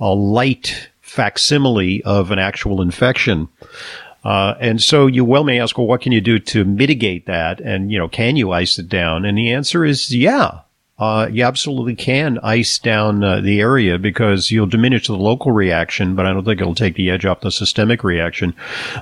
a 0.00 0.12
light 0.12 0.88
facsimile 1.14 2.02
of 2.04 2.30
an 2.30 2.38
actual 2.38 2.82
infection. 2.82 3.48
Uh, 4.24 4.54
and 4.58 4.82
so 4.82 5.06
you 5.06 5.24
well 5.24 5.44
may 5.44 5.60
ask, 5.60 5.78
well, 5.78 5.86
what 5.86 6.00
can 6.00 6.12
you 6.12 6.20
do 6.20 6.38
to 6.38 6.64
mitigate 6.64 7.26
that? 7.26 7.60
And, 7.60 7.92
you 7.92 7.98
know, 7.98 8.08
can 8.08 8.36
you 8.36 8.50
ice 8.52 8.78
it 8.78 8.88
down? 8.88 9.24
And 9.24 9.38
the 9.38 9.52
answer 9.52 9.84
is 9.84 10.14
yeah. 10.14 10.60
Uh, 10.96 11.28
you 11.30 11.44
absolutely 11.44 11.96
can 11.96 12.38
ice 12.42 12.78
down 12.78 13.22
uh, 13.24 13.40
the 13.40 13.60
area 13.60 13.98
because 13.98 14.52
you'll 14.52 14.66
diminish 14.66 15.08
the 15.08 15.16
local 15.16 15.50
reaction, 15.50 16.14
but 16.14 16.24
I 16.24 16.32
don't 16.32 16.44
think 16.44 16.60
it'll 16.60 16.74
take 16.74 16.94
the 16.94 17.10
edge 17.10 17.26
off 17.26 17.40
the 17.40 17.50
systemic 17.50 18.04
reaction. 18.04 18.54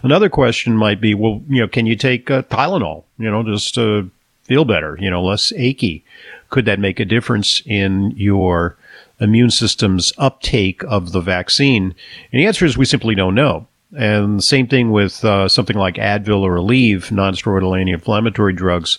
Another 0.02 0.30
question 0.30 0.74
might 0.74 1.02
be, 1.02 1.14
well, 1.14 1.42
you 1.48 1.60
know, 1.60 1.68
can 1.68 1.84
you 1.84 1.94
take 1.94 2.30
uh, 2.30 2.42
Tylenol, 2.42 3.04
you 3.18 3.30
know, 3.30 3.42
just 3.42 3.74
to 3.74 4.10
feel 4.44 4.64
better, 4.64 4.96
you 5.00 5.10
know, 5.10 5.22
less 5.22 5.52
achy? 5.54 6.02
Could 6.48 6.64
that 6.64 6.78
make 6.78 6.98
a 6.98 7.04
difference 7.04 7.62
in 7.66 8.12
your 8.16 8.76
immune 9.20 9.50
system's 9.50 10.12
uptake 10.18 10.82
of 10.84 11.12
the 11.12 11.20
vaccine? 11.20 11.94
And 12.32 12.40
the 12.40 12.46
answer 12.46 12.64
is 12.64 12.76
we 12.76 12.84
simply 12.84 13.14
don't 13.14 13.34
know. 13.34 13.66
And 13.96 14.42
same 14.42 14.68
thing 14.68 14.90
with 14.90 15.22
uh, 15.24 15.48
something 15.48 15.76
like 15.76 15.96
Advil 15.96 16.40
or 16.40 16.56
Aleve, 16.56 17.10
nonsteroidal 17.10 17.78
anti-inflammatory 17.78 18.54
drugs. 18.54 18.98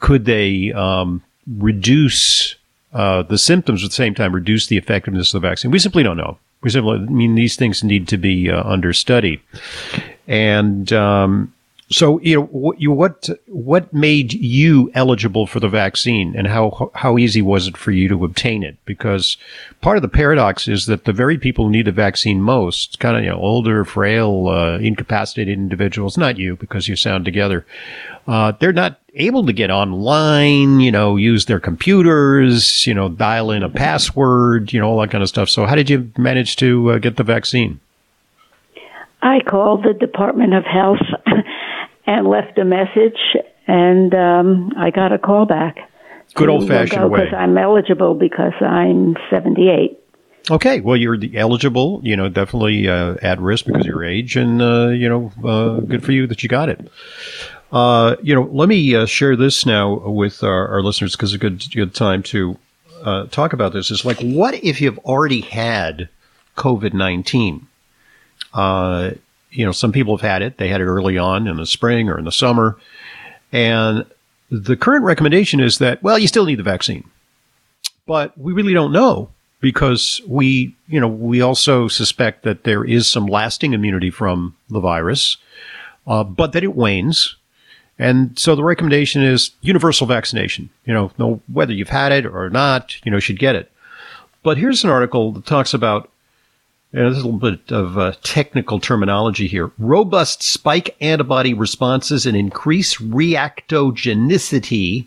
Could 0.00 0.26
they 0.26 0.70
um, 0.72 1.22
reduce 1.46 2.54
uh, 2.92 3.22
the 3.22 3.38
symptoms 3.38 3.82
at 3.82 3.90
the 3.90 3.96
same 3.96 4.14
time, 4.14 4.34
reduce 4.34 4.66
the 4.66 4.76
effectiveness 4.76 5.32
of 5.32 5.40
the 5.40 5.48
vaccine? 5.48 5.70
We 5.70 5.78
simply 5.78 6.02
don't 6.02 6.18
know. 6.18 6.38
We 6.60 6.68
simply, 6.70 6.98
I 6.98 6.98
mean, 6.98 7.36
these 7.36 7.56
things 7.56 7.82
need 7.82 8.06
to 8.08 8.18
be 8.18 8.50
uh, 8.50 8.62
under 8.64 8.92
study. 8.92 9.40
And 10.26 10.92
um, 10.92 11.53
so, 11.94 12.18
you 12.18 12.34
know, 12.34 12.46
what, 12.46 12.80
you, 12.80 12.90
what 12.90 13.28
what 13.46 13.94
made 13.94 14.32
you 14.32 14.90
eligible 14.94 15.46
for 15.46 15.60
the 15.60 15.68
vaccine, 15.68 16.34
and 16.36 16.48
how 16.48 16.90
how 16.92 17.18
easy 17.18 17.40
was 17.40 17.68
it 17.68 17.76
for 17.76 17.92
you 17.92 18.08
to 18.08 18.24
obtain 18.24 18.64
it? 18.64 18.76
Because 18.84 19.36
part 19.80 19.96
of 19.96 20.02
the 20.02 20.08
paradox 20.08 20.66
is 20.66 20.86
that 20.86 21.04
the 21.04 21.12
very 21.12 21.38
people 21.38 21.66
who 21.66 21.70
need 21.70 21.84
the 21.84 21.92
vaccine 21.92 22.42
most, 22.42 22.98
kind 22.98 23.16
of 23.16 23.22
you 23.22 23.30
know, 23.30 23.36
older, 23.36 23.84
frail, 23.84 24.48
uh, 24.48 24.78
incapacitated 24.78 25.56
individuals, 25.56 26.18
not 26.18 26.36
you 26.36 26.56
because 26.56 26.88
you 26.88 26.96
sound 26.96 27.24
together, 27.24 27.64
uh, 28.26 28.50
they're 28.58 28.72
not 28.72 28.98
able 29.14 29.46
to 29.46 29.52
get 29.52 29.70
online, 29.70 30.80
you 30.80 30.90
know, 30.90 31.14
use 31.14 31.44
their 31.44 31.60
computers, 31.60 32.88
you 32.88 32.94
know, 32.94 33.08
dial 33.08 33.52
in 33.52 33.62
a 33.62 33.70
password, 33.70 34.72
you 34.72 34.80
know, 34.80 34.88
all 34.88 35.00
that 35.00 35.12
kind 35.12 35.22
of 35.22 35.28
stuff. 35.28 35.48
So, 35.48 35.64
how 35.64 35.76
did 35.76 35.88
you 35.88 36.10
manage 36.18 36.56
to 36.56 36.90
uh, 36.90 36.98
get 36.98 37.18
the 37.18 37.22
vaccine? 37.22 37.78
I 39.24 39.40
called 39.40 39.84
the 39.84 39.94
Department 39.94 40.52
of 40.52 40.64
Health 40.64 40.98
and 42.06 42.26
left 42.26 42.58
a 42.58 42.64
message, 42.64 43.18
and 43.66 44.14
um, 44.14 44.72
I 44.76 44.90
got 44.90 45.12
a 45.12 45.18
call 45.18 45.46
back. 45.46 45.76
Good 46.34 46.48
old 46.48 46.66
fashioned 46.66 47.10
way. 47.10 47.24
Because 47.24 47.34
I'm 47.36 47.56
eligible 47.56 48.14
because 48.14 48.54
I'm 48.60 49.16
78. 49.30 49.98
Okay, 50.50 50.80
well, 50.80 50.96
you're 50.96 51.18
eligible. 51.34 52.00
You 52.02 52.16
know, 52.16 52.28
definitely 52.28 52.88
uh, 52.88 53.16
at 53.22 53.40
risk 53.40 53.64
because 53.64 53.82
of 53.82 53.86
your 53.86 54.04
age, 54.04 54.36
and 54.36 54.60
uh, 54.60 54.88
you 54.88 55.08
know, 55.08 55.32
uh, 55.42 55.80
good 55.80 56.04
for 56.04 56.12
you 56.12 56.26
that 56.26 56.42
you 56.42 56.48
got 56.48 56.68
it. 56.68 56.90
Uh, 57.72 58.16
you 58.22 58.34
know, 58.34 58.42
let 58.52 58.68
me 58.68 58.94
uh, 58.94 59.06
share 59.06 59.36
this 59.36 59.64
now 59.64 59.94
with 59.94 60.42
our, 60.42 60.68
our 60.68 60.82
listeners 60.82 61.16
because 61.16 61.32
it's 61.32 61.42
a 61.42 61.50
good 61.50 61.64
good 61.74 61.94
time 61.94 62.22
to 62.24 62.58
uh, 63.02 63.26
talk 63.26 63.54
about 63.54 63.72
this. 63.72 63.90
Is 63.90 64.04
like, 64.04 64.20
what 64.20 64.54
if 64.54 64.80
you've 64.80 64.98
already 64.98 65.40
had 65.40 66.10
COVID 66.56 66.92
nineteen? 66.92 67.66
You 69.54 69.64
know, 69.64 69.72
some 69.72 69.92
people 69.92 70.16
have 70.16 70.28
had 70.28 70.42
it. 70.42 70.58
They 70.58 70.68
had 70.68 70.80
it 70.80 70.86
early 70.86 71.16
on 71.16 71.46
in 71.46 71.56
the 71.56 71.66
spring 71.66 72.08
or 72.08 72.18
in 72.18 72.24
the 72.24 72.32
summer. 72.32 72.76
And 73.52 74.04
the 74.50 74.76
current 74.76 75.04
recommendation 75.04 75.60
is 75.60 75.78
that, 75.78 76.02
well, 76.02 76.18
you 76.18 76.28
still 76.28 76.44
need 76.44 76.58
the 76.58 76.64
vaccine. 76.64 77.08
But 78.06 78.36
we 78.36 78.52
really 78.52 78.74
don't 78.74 78.92
know 78.92 79.30
because 79.60 80.20
we, 80.26 80.74
you 80.88 81.00
know, 81.00 81.08
we 81.08 81.40
also 81.40 81.88
suspect 81.88 82.42
that 82.42 82.64
there 82.64 82.84
is 82.84 83.10
some 83.10 83.26
lasting 83.26 83.72
immunity 83.72 84.10
from 84.10 84.56
the 84.68 84.80
virus, 84.80 85.38
uh, 86.06 86.24
but 86.24 86.52
that 86.52 86.64
it 86.64 86.74
wanes. 86.74 87.36
And 87.98 88.38
so 88.38 88.56
the 88.56 88.64
recommendation 88.64 89.22
is 89.22 89.52
universal 89.62 90.06
vaccination. 90.06 90.68
You 90.84 90.92
know, 90.92 91.12
no, 91.16 91.40
whether 91.50 91.72
you've 91.72 91.88
had 91.88 92.12
it 92.12 92.26
or 92.26 92.50
not, 92.50 92.96
you 93.04 93.10
know, 93.10 93.20
should 93.20 93.38
get 93.38 93.54
it. 93.54 93.70
But 94.42 94.58
here's 94.58 94.84
an 94.84 94.90
article 94.90 95.32
that 95.32 95.46
talks 95.46 95.72
about 95.72 96.10
a 96.94 97.08
little 97.08 97.32
bit 97.32 97.72
of 97.72 97.98
uh, 97.98 98.12
technical 98.22 98.78
terminology 98.78 99.48
here. 99.48 99.72
Robust 99.78 100.42
spike 100.42 100.96
antibody 101.00 101.52
responses 101.52 102.24
and 102.24 102.36
increased 102.36 102.98
reactogenicity 103.10 105.06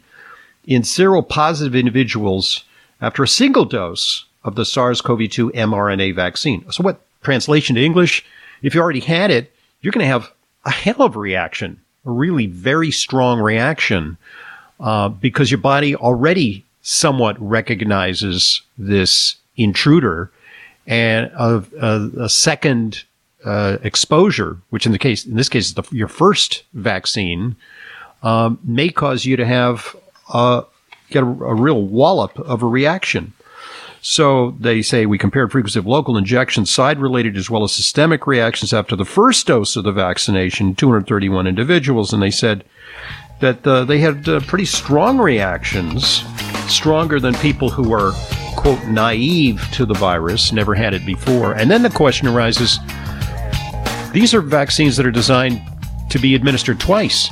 in 0.65 0.81
seropositive 0.81 1.79
individuals 1.79 2.65
after 2.99 3.23
a 3.23 3.27
single 3.27 3.65
dose 3.65 4.25
of 4.43 4.55
the 4.55 4.65
SARS-CoV-2 4.65 5.51
mRNA 5.51 6.13
vaccine. 6.15 6.69
So 6.71 6.83
what 6.83 7.01
translation 7.23 7.75
to 7.75 7.83
English? 7.83 8.25
If 8.61 8.75
you 8.75 8.81
already 8.81 8.99
had 8.99 9.31
it, 9.31 9.53
you're 9.81 9.91
going 9.91 10.05
to 10.05 10.11
have 10.11 10.31
a 10.65 10.71
hell 10.71 11.03
of 11.03 11.15
a 11.15 11.19
reaction, 11.19 11.79
a 12.05 12.11
really 12.11 12.47
very 12.47 12.91
strong 12.91 13.39
reaction, 13.39 14.17
uh, 14.79 15.09
because 15.09 15.51
your 15.51 15.59
body 15.59 15.95
already 15.95 16.65
somewhat 16.81 17.37
recognizes 17.39 18.61
this 18.77 19.35
intruder 19.55 20.31
and 20.87 21.29
a, 21.35 21.63
a, 21.81 22.23
a 22.23 22.29
second 22.29 23.03
uh, 23.45 23.77
exposure, 23.83 24.57
which 24.69 24.85
in 24.85 24.91
the 24.91 24.97
case 24.97 25.25
in 25.25 25.35
this 25.35 25.49
case 25.49 25.67
is 25.67 25.73
the, 25.75 25.83
your 25.91 26.07
first 26.07 26.63
vaccine, 26.73 27.55
um, 28.23 28.59
may 28.63 28.89
cause 28.89 29.25
you 29.25 29.35
to 29.37 29.45
have 29.45 29.95
uh, 30.33 30.61
get 31.09 31.23
a, 31.23 31.27
a, 31.27 31.53
real 31.53 31.81
wallop 31.83 32.37
of 32.39 32.63
a 32.63 32.65
reaction. 32.65 33.33
So 34.01 34.51
they 34.59 34.81
say 34.81 35.05
we 35.05 35.17
compared 35.17 35.51
frequency 35.51 35.79
of 35.79 35.85
local 35.85 36.17
injections, 36.17 36.69
side-related 36.69 37.35
as 37.35 37.49
well 37.49 37.63
as 37.63 37.73
systemic 37.73 38.25
reactions 38.27 38.73
after 38.73 38.95
the 38.95 39.05
first 39.05 39.47
dose 39.47 39.75
of 39.75 39.83
the 39.83 39.91
vaccination, 39.91 40.75
231 40.75 41.47
individuals, 41.47 42.13
and 42.13 42.21
they 42.21 42.31
said 42.31 42.63
that 43.39 43.65
uh, 43.67 43.83
they 43.85 43.99
had 43.99 44.27
uh, 44.27 44.39
pretty 44.41 44.65
strong 44.65 45.17
reactions, 45.17 46.23
stronger 46.67 47.19
than 47.19 47.33
people 47.35 47.69
who 47.69 47.89
were 47.89 48.13
quote, 48.57 48.83
naive 48.87 49.65
to 49.71 49.85
the 49.85 49.93
virus, 49.93 50.51
never 50.51 50.75
had 50.75 50.93
it 50.93 51.05
before. 51.05 51.53
And 51.53 51.71
then 51.71 51.83
the 51.83 51.89
question 51.89 52.27
arises 52.27 52.79
these 54.11 54.33
are 54.33 54.41
vaccines 54.41 54.97
that 54.97 55.05
are 55.05 55.11
designed 55.11 55.61
to 56.09 56.19
be 56.19 56.35
administered 56.35 56.79
twice. 56.79 57.29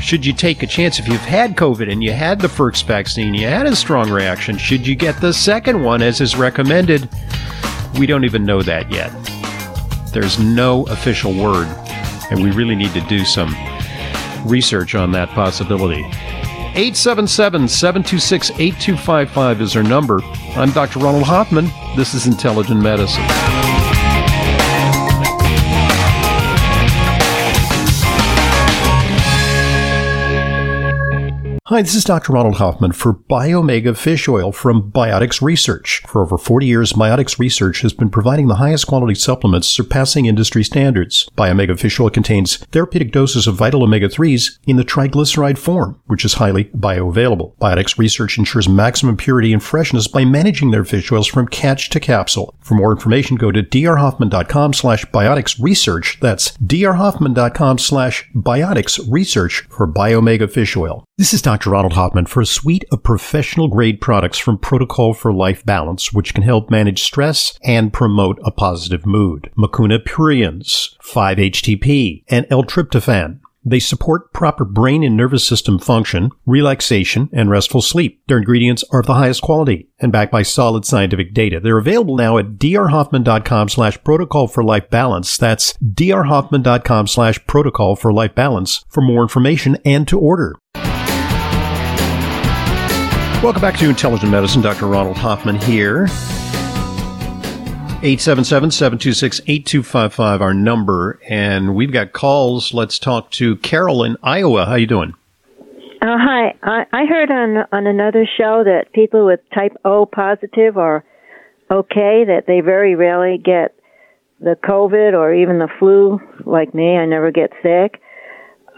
Should 0.00 0.26
you 0.26 0.32
take 0.32 0.62
a 0.62 0.66
chance 0.66 0.98
if 0.98 1.08
you've 1.08 1.20
had 1.20 1.56
COVID 1.56 1.90
and 1.90 2.02
you 2.02 2.12
had 2.12 2.40
the 2.40 2.48
first 2.48 2.86
vaccine, 2.86 3.34
you 3.34 3.46
had 3.46 3.66
a 3.66 3.76
strong 3.76 4.10
reaction? 4.10 4.58
Should 4.58 4.86
you 4.86 4.94
get 4.94 5.20
the 5.20 5.32
second 5.32 5.82
one 5.82 6.02
as 6.02 6.20
is 6.20 6.36
recommended? 6.36 7.08
We 7.98 8.06
don't 8.06 8.24
even 8.24 8.44
know 8.44 8.62
that 8.62 8.90
yet. 8.90 9.12
There's 10.12 10.38
no 10.38 10.86
official 10.86 11.32
word, 11.32 11.68
and 12.30 12.42
we 12.42 12.50
really 12.50 12.74
need 12.74 12.92
to 12.94 13.00
do 13.02 13.24
some 13.24 13.54
research 14.44 14.94
on 14.94 15.12
that 15.12 15.28
possibility. 15.30 16.04
877 16.78 17.66
726 17.66 18.50
8255 18.52 19.60
is 19.62 19.74
our 19.74 19.82
number. 19.82 20.20
I'm 20.54 20.70
Dr. 20.70 21.00
Ronald 21.00 21.24
Hoffman. 21.24 21.70
This 21.96 22.14
is 22.14 22.28
Intelligent 22.28 22.80
Medicine. 22.80 23.24
Hi, 31.68 31.82
this 31.82 31.94
is 31.94 32.04
Dr. 32.04 32.32
Ronald 32.32 32.54
Hoffman 32.54 32.92
for 32.92 33.12
Biomega 33.12 33.94
Fish 33.94 34.26
Oil 34.26 34.52
from 34.52 34.90
Biotics 34.90 35.42
Research. 35.42 36.02
For 36.06 36.22
over 36.22 36.38
40 36.38 36.64
years, 36.64 36.94
Biotics 36.94 37.38
Research 37.38 37.82
has 37.82 37.92
been 37.92 38.08
providing 38.08 38.48
the 38.48 38.54
highest 38.54 38.86
quality 38.86 39.14
supplements 39.14 39.68
surpassing 39.68 40.24
industry 40.24 40.64
standards. 40.64 41.28
Biomega 41.36 41.78
Fish 41.78 42.00
Oil 42.00 42.08
contains 42.08 42.56
therapeutic 42.72 43.12
doses 43.12 43.46
of 43.46 43.56
vital 43.56 43.82
omega-3s 43.82 44.58
in 44.66 44.76
the 44.76 44.82
triglyceride 44.82 45.58
form, 45.58 46.00
which 46.06 46.24
is 46.24 46.32
highly 46.32 46.64
bioavailable. 46.74 47.54
Biotics 47.56 47.98
Research 47.98 48.38
ensures 48.38 48.66
maximum 48.66 49.18
purity 49.18 49.52
and 49.52 49.62
freshness 49.62 50.08
by 50.08 50.24
managing 50.24 50.70
their 50.70 50.86
fish 50.86 51.12
oils 51.12 51.26
from 51.26 51.48
catch 51.48 51.90
to 51.90 52.00
capsule. 52.00 52.54
For 52.60 52.76
more 52.76 52.92
information, 52.92 53.36
go 53.36 53.52
to 53.52 53.62
drhoffman.com 53.62 54.72
slash 54.72 55.04
biotics 55.04 55.62
research. 55.62 56.16
That's 56.22 56.52
drhoffman.com 56.52 57.76
slash 57.76 58.26
biotics 58.34 58.98
research 59.06 59.66
for 59.68 59.86
Biomega 59.86 60.50
Fish 60.50 60.74
Oil. 60.74 61.04
This 61.18 61.34
is 61.34 61.42
Dr. 61.42 61.57
Ronald 61.66 61.94
Hoffman 61.94 62.26
for 62.26 62.40
a 62.40 62.46
suite 62.46 62.84
of 62.92 63.02
professional 63.02 63.68
grade 63.68 64.00
products 64.00 64.38
from 64.38 64.58
Protocol 64.58 65.14
for 65.14 65.32
Life 65.32 65.64
Balance, 65.64 66.12
which 66.12 66.34
can 66.34 66.42
help 66.42 66.70
manage 66.70 67.02
stress 67.02 67.58
and 67.64 67.92
promote 67.92 68.38
a 68.44 68.50
positive 68.50 69.04
mood. 69.06 69.50
Mucuna 69.56 69.98
pruriens, 69.98 70.96
5-HTP, 71.02 72.24
and 72.28 72.46
L-tryptophan. 72.50 73.40
They 73.64 73.80
support 73.80 74.32
proper 74.32 74.64
brain 74.64 75.02
and 75.02 75.16
nervous 75.16 75.46
system 75.46 75.78
function, 75.78 76.30
relaxation, 76.46 77.28
and 77.32 77.50
restful 77.50 77.82
sleep. 77.82 78.22
Their 78.26 78.38
ingredients 78.38 78.82
are 78.92 79.00
of 79.00 79.06
the 79.06 79.14
highest 79.14 79.42
quality 79.42 79.88
and 79.98 80.10
backed 80.10 80.32
by 80.32 80.42
solid 80.42 80.86
scientific 80.86 81.34
data. 81.34 81.60
They're 81.60 81.76
available 81.76 82.16
now 82.16 82.38
at 82.38 82.56
drhoffman.com 82.56 83.68
slash 83.68 84.02
protocol 84.04 84.48
for 84.48 84.64
life 84.64 84.88
balance. 84.88 85.36
That's 85.36 85.74
drhoffman.com 85.84 87.08
slash 87.08 87.46
protocol 87.46 87.96
for 87.96 88.12
life 88.12 88.34
balance 88.34 88.84
for 88.88 89.02
more 89.02 89.22
information 89.22 89.76
and 89.84 90.08
to 90.08 90.18
order. 90.18 90.56
Welcome 93.40 93.62
back 93.62 93.78
to 93.78 93.88
Intelligent 93.88 94.32
Medicine. 94.32 94.62
Dr. 94.62 94.88
Ronald 94.88 95.16
Hoffman 95.16 95.54
here. 95.60 96.06
877 98.02 98.72
726 98.72 99.40
8255, 99.46 100.42
our 100.42 100.52
number. 100.52 101.20
And 101.28 101.76
we've 101.76 101.92
got 101.92 102.12
calls. 102.12 102.74
Let's 102.74 102.98
talk 102.98 103.30
to 103.32 103.54
Carol 103.58 104.02
in 104.02 104.16
Iowa. 104.24 104.66
How 104.66 104.74
you 104.74 104.88
doing? 104.88 105.14
Uh, 106.02 106.18
hi. 106.18 106.52
I, 106.64 106.86
I 106.92 107.06
heard 107.06 107.30
on 107.30 107.58
on 107.70 107.86
another 107.86 108.26
show 108.26 108.64
that 108.64 108.92
people 108.92 109.24
with 109.24 109.38
type 109.54 109.76
O 109.84 110.04
positive 110.04 110.76
are 110.76 111.04
okay, 111.70 112.24
that 112.26 112.46
they 112.48 112.58
very 112.58 112.96
rarely 112.96 113.38
get 113.38 113.72
the 114.40 114.56
COVID 114.64 115.12
or 115.12 115.32
even 115.32 115.60
the 115.60 115.68
flu, 115.78 116.20
like 116.44 116.74
me. 116.74 116.96
I 116.96 117.06
never 117.06 117.30
get 117.30 117.52
sick. 117.62 118.00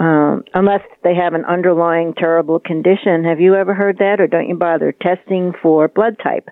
Um, 0.00 0.44
unless 0.54 0.80
they 1.04 1.14
have 1.14 1.34
an 1.34 1.44
underlying 1.44 2.14
terrible 2.14 2.58
condition. 2.58 3.22
Have 3.24 3.38
you 3.38 3.54
ever 3.54 3.74
heard 3.74 3.98
that, 3.98 4.18
or 4.18 4.26
don't 4.26 4.48
you 4.48 4.56
bother 4.56 4.92
testing 4.92 5.52
for 5.62 5.88
blood 5.88 6.16
type? 6.22 6.48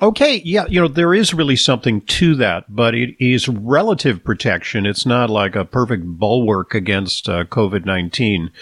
Okay, 0.00 0.40
yeah, 0.44 0.66
you 0.68 0.80
know, 0.80 0.86
there 0.86 1.12
is 1.12 1.34
really 1.34 1.56
something 1.56 2.00
to 2.02 2.36
that, 2.36 2.64
but 2.68 2.94
it 2.94 3.16
is 3.18 3.48
relative 3.48 4.22
protection. 4.22 4.86
It's 4.86 5.04
not 5.04 5.30
like 5.30 5.56
a 5.56 5.64
perfect 5.64 6.04
bulwark 6.06 6.72
against 6.72 7.28
uh, 7.28 7.42
COVID 7.44 7.84
19. 7.84 8.52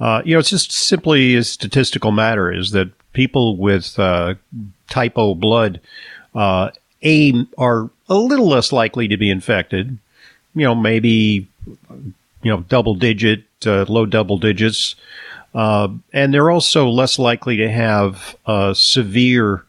Uh, 0.00 0.22
you 0.24 0.34
know, 0.34 0.40
it's 0.40 0.48
just 0.48 0.72
simply 0.72 1.34
a 1.36 1.44
statistical 1.44 2.10
matter 2.10 2.50
is 2.50 2.70
that 2.70 2.90
people 3.12 3.58
with 3.58 3.98
uh, 3.98 4.36
type 4.88 5.12
O 5.16 5.34
blood, 5.34 5.80
uh, 6.34 6.70
A, 7.04 7.46
are 7.58 7.90
a 8.08 8.14
little 8.14 8.48
less 8.48 8.72
likely 8.72 9.08
to 9.08 9.18
be 9.18 9.30
infected. 9.30 9.98
You 10.54 10.64
know, 10.64 10.74
maybe, 10.74 11.46
you 12.42 12.50
know, 12.50 12.60
double 12.62 12.94
digit, 12.94 13.44
low 13.66 14.06
double 14.06 14.38
digits. 14.38 14.96
Uh, 15.54 15.88
and 16.12 16.32
they're 16.32 16.50
also 16.50 16.88
less 16.88 17.18
likely 17.18 17.56
to 17.56 17.70
have 17.70 18.36
severe 18.74 19.64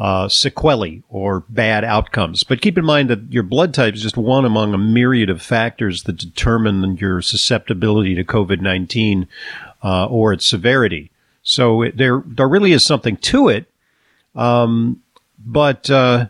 uh, 0.00 0.28
sequelae 0.30 1.02
or 1.10 1.44
bad 1.50 1.84
outcomes. 1.84 2.42
But 2.42 2.62
keep 2.62 2.78
in 2.78 2.84
mind 2.86 3.10
that 3.10 3.30
your 3.30 3.42
blood 3.42 3.74
type 3.74 3.94
is 3.94 4.02
just 4.02 4.16
one 4.16 4.46
among 4.46 4.72
a 4.72 4.78
myriad 4.78 5.28
of 5.28 5.42
factors 5.42 6.04
that 6.04 6.16
determine 6.16 6.96
your 6.96 7.20
susceptibility 7.20 8.14
to 8.14 8.24
COVID 8.24 8.62
19 8.62 9.28
uh, 9.84 10.06
or 10.06 10.32
its 10.32 10.46
severity. 10.46 11.10
So 11.42 11.82
it, 11.82 11.98
there, 11.98 12.22
there 12.26 12.48
really 12.48 12.72
is 12.72 12.82
something 12.82 13.18
to 13.18 13.48
it. 13.50 13.70
Um, 14.34 15.02
but, 15.38 15.90
uh, 15.90 16.28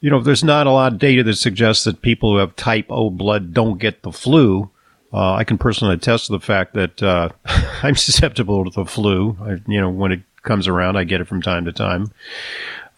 you 0.00 0.10
know, 0.10 0.20
there's 0.20 0.44
not 0.44 0.68
a 0.68 0.70
lot 0.70 0.92
of 0.92 0.98
data 1.00 1.24
that 1.24 1.34
suggests 1.34 1.82
that 1.84 2.00
people 2.00 2.32
who 2.32 2.38
have 2.38 2.54
type 2.54 2.86
O 2.90 3.10
blood 3.10 3.52
don't 3.52 3.80
get 3.80 4.02
the 4.02 4.12
flu. 4.12 4.70
Uh, 5.14 5.34
I 5.34 5.44
can 5.44 5.58
personally 5.58 5.94
attest 5.94 6.26
to 6.26 6.32
the 6.32 6.40
fact 6.40 6.74
that 6.74 7.00
uh, 7.00 7.28
I'm 7.82 7.94
susceptible 7.94 8.64
to 8.64 8.70
the 8.70 8.84
flu. 8.84 9.36
I, 9.40 9.70
you 9.70 9.80
know, 9.80 9.88
when 9.88 10.10
it 10.10 10.22
comes 10.42 10.66
around, 10.66 10.96
I 10.96 11.04
get 11.04 11.20
it 11.20 11.28
from 11.28 11.40
time 11.40 11.66
to 11.66 11.72
time. 11.72 12.10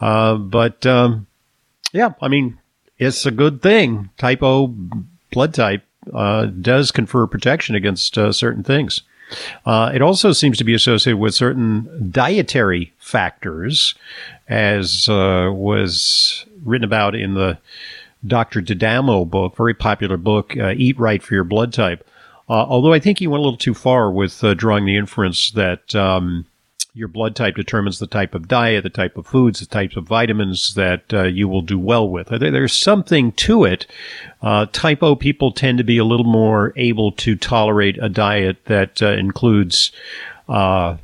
Uh, 0.00 0.36
but 0.36 0.86
um, 0.86 1.26
yeah, 1.92 2.14
I 2.22 2.28
mean, 2.28 2.58
it's 2.98 3.26
a 3.26 3.30
good 3.30 3.60
thing. 3.60 4.08
Type 4.16 4.42
O 4.42 4.74
blood 5.30 5.52
type 5.52 5.82
uh, 6.14 6.46
does 6.46 6.90
confer 6.90 7.26
protection 7.26 7.74
against 7.74 8.16
uh, 8.16 8.32
certain 8.32 8.62
things. 8.62 9.02
Uh, 9.66 9.90
it 9.92 10.00
also 10.00 10.32
seems 10.32 10.56
to 10.56 10.64
be 10.64 10.72
associated 10.72 11.18
with 11.18 11.34
certain 11.34 12.10
dietary 12.10 12.94
factors, 12.98 13.94
as 14.48 15.06
was 15.08 16.46
written 16.64 16.84
about 16.84 17.14
in 17.14 17.34
the 17.34 17.58
Dr. 18.26 18.60
D'Adamo 18.60 19.28
book, 19.28 19.56
very 19.56 19.74
popular 19.74 20.16
book, 20.16 20.56
uh, 20.56 20.74
Eat 20.76 20.98
Right 20.98 21.22
for 21.22 21.34
Your 21.34 21.44
Blood 21.44 21.72
Type. 21.72 22.06
although 22.48 22.92
I 22.92 23.00
think 23.00 23.18
he 23.18 23.26
went 23.26 23.40
a 23.40 23.44
little 23.44 23.58
too 23.58 23.74
far 23.74 24.10
with 24.10 24.40
drawing 24.56 24.84
the 24.84 24.96
inference 24.96 25.50
that 25.52 25.94
um, 25.94 26.46
your 26.96 27.08
blood 27.08 27.36
type 27.36 27.54
determines 27.56 27.98
the 27.98 28.06
type 28.06 28.34
of 28.34 28.48
diet, 28.48 28.82
the 28.82 28.88
type 28.88 29.18
of 29.18 29.26
foods, 29.26 29.60
the 29.60 29.66
types 29.66 29.96
of 29.96 30.04
vitamins 30.04 30.72
that 30.74 31.12
uh, 31.12 31.24
you 31.24 31.46
will 31.46 31.60
do 31.60 31.78
well 31.78 32.08
with. 32.08 32.28
There's 32.28 32.72
something 32.72 33.32
to 33.32 33.64
it. 33.64 33.86
Uh, 34.40 34.64
type 34.72 35.02
O 35.02 35.14
people 35.14 35.52
tend 35.52 35.76
to 35.76 35.84
be 35.84 35.98
a 35.98 36.06
little 36.06 36.24
more 36.24 36.72
able 36.74 37.12
to 37.12 37.36
tolerate 37.36 37.98
a 38.00 38.08
diet 38.08 38.64
that 38.64 39.02
uh, 39.02 39.08
includes 39.08 39.92
uh, 40.48 40.96